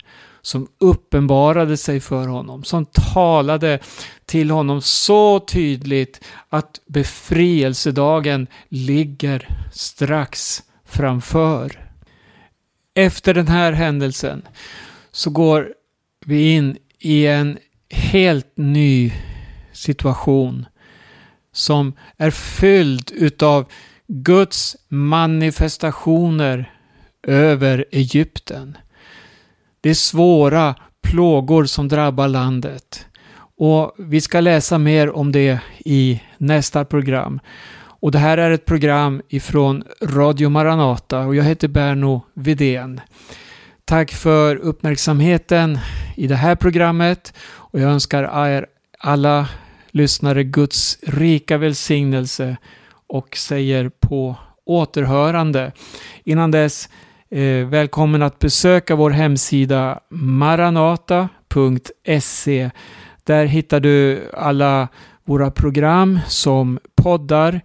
som 0.42 0.68
uppenbarade 0.78 1.76
sig 1.76 2.00
för 2.00 2.28
honom, 2.28 2.64
som 2.64 2.86
talade 2.86 3.78
till 4.24 4.50
honom 4.50 4.82
så 4.82 5.40
tydligt 5.40 6.24
att 6.48 6.80
befrielsedagen 6.86 8.46
ligger 8.68 9.48
strax 9.72 10.62
framför. 10.84 11.86
Efter 12.94 13.34
den 13.34 13.48
här 13.48 13.72
händelsen 13.72 14.42
så 15.12 15.30
går 15.30 15.74
vi 16.26 16.52
in 16.52 16.76
i 16.98 17.26
en 17.26 17.58
helt 17.90 18.52
ny 18.56 19.12
situation 19.72 20.66
som 21.52 21.92
är 22.16 22.30
fylld 22.30 23.10
utav 23.14 23.66
Guds 24.06 24.76
manifestationer 24.88 26.74
över 27.22 27.84
Egypten. 27.92 28.78
Det 29.80 29.90
är 29.90 29.94
svåra 29.94 30.74
plågor 31.02 31.64
som 31.64 31.88
drabbar 31.88 32.28
landet. 32.28 33.06
Och 33.56 33.94
vi 33.98 34.20
ska 34.20 34.40
läsa 34.40 34.78
mer 34.78 35.16
om 35.16 35.32
det 35.32 35.60
i 35.78 36.22
nästa 36.38 36.84
program. 36.84 37.40
Och 38.00 38.12
det 38.12 38.18
här 38.18 38.38
är 38.38 38.50
ett 38.50 38.64
program 38.64 39.22
ifrån 39.28 39.84
Radio 40.02 40.48
Maranata 40.48 41.20
och 41.20 41.36
jag 41.36 41.44
heter 41.44 41.68
Berno 41.68 42.22
Vidén. 42.34 43.00
Tack 43.84 44.12
för 44.12 44.56
uppmärksamheten 44.56 45.78
i 46.16 46.26
det 46.26 46.36
här 46.36 46.56
programmet 46.56 47.34
och 47.40 47.80
jag 47.80 47.90
önskar 47.90 48.48
er 48.48 48.66
alla 48.98 49.48
lyssnare 49.90 50.44
Guds 50.44 50.98
rika 51.02 51.58
välsignelse 51.58 52.56
och 53.06 53.36
säger 53.36 53.88
på 53.88 54.36
återhörande. 54.64 55.72
Innan 56.24 56.50
dess, 56.50 56.88
eh, 57.30 57.66
välkommen 57.66 58.22
att 58.22 58.38
besöka 58.38 58.96
vår 58.96 59.10
hemsida 59.10 60.00
maranata.se. 60.08 61.30
Där 63.24 63.44
hittar 63.44 63.80
du 63.80 64.30
alla 64.32 64.88
våra 65.24 65.50
program 65.50 66.20
som 66.28 66.78
poddar 66.94 67.60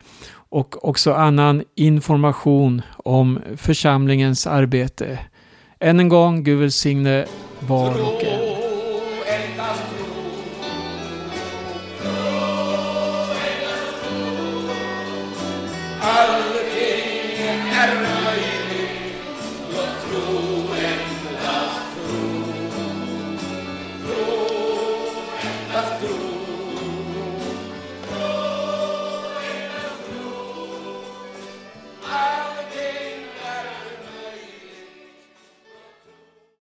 och 0.50 0.90
också 0.90 1.14
annan 1.14 1.64
information 1.76 2.82
om 2.98 3.40
församlingens 3.58 4.48
arbete. 4.48 5.20
Än 5.80 6.00
en 6.00 6.10
gång, 6.10 6.44
Gud 6.44 6.60
välsigne 6.60 7.26
var 7.60 7.90
och 7.90 8.24
en. 8.24 8.45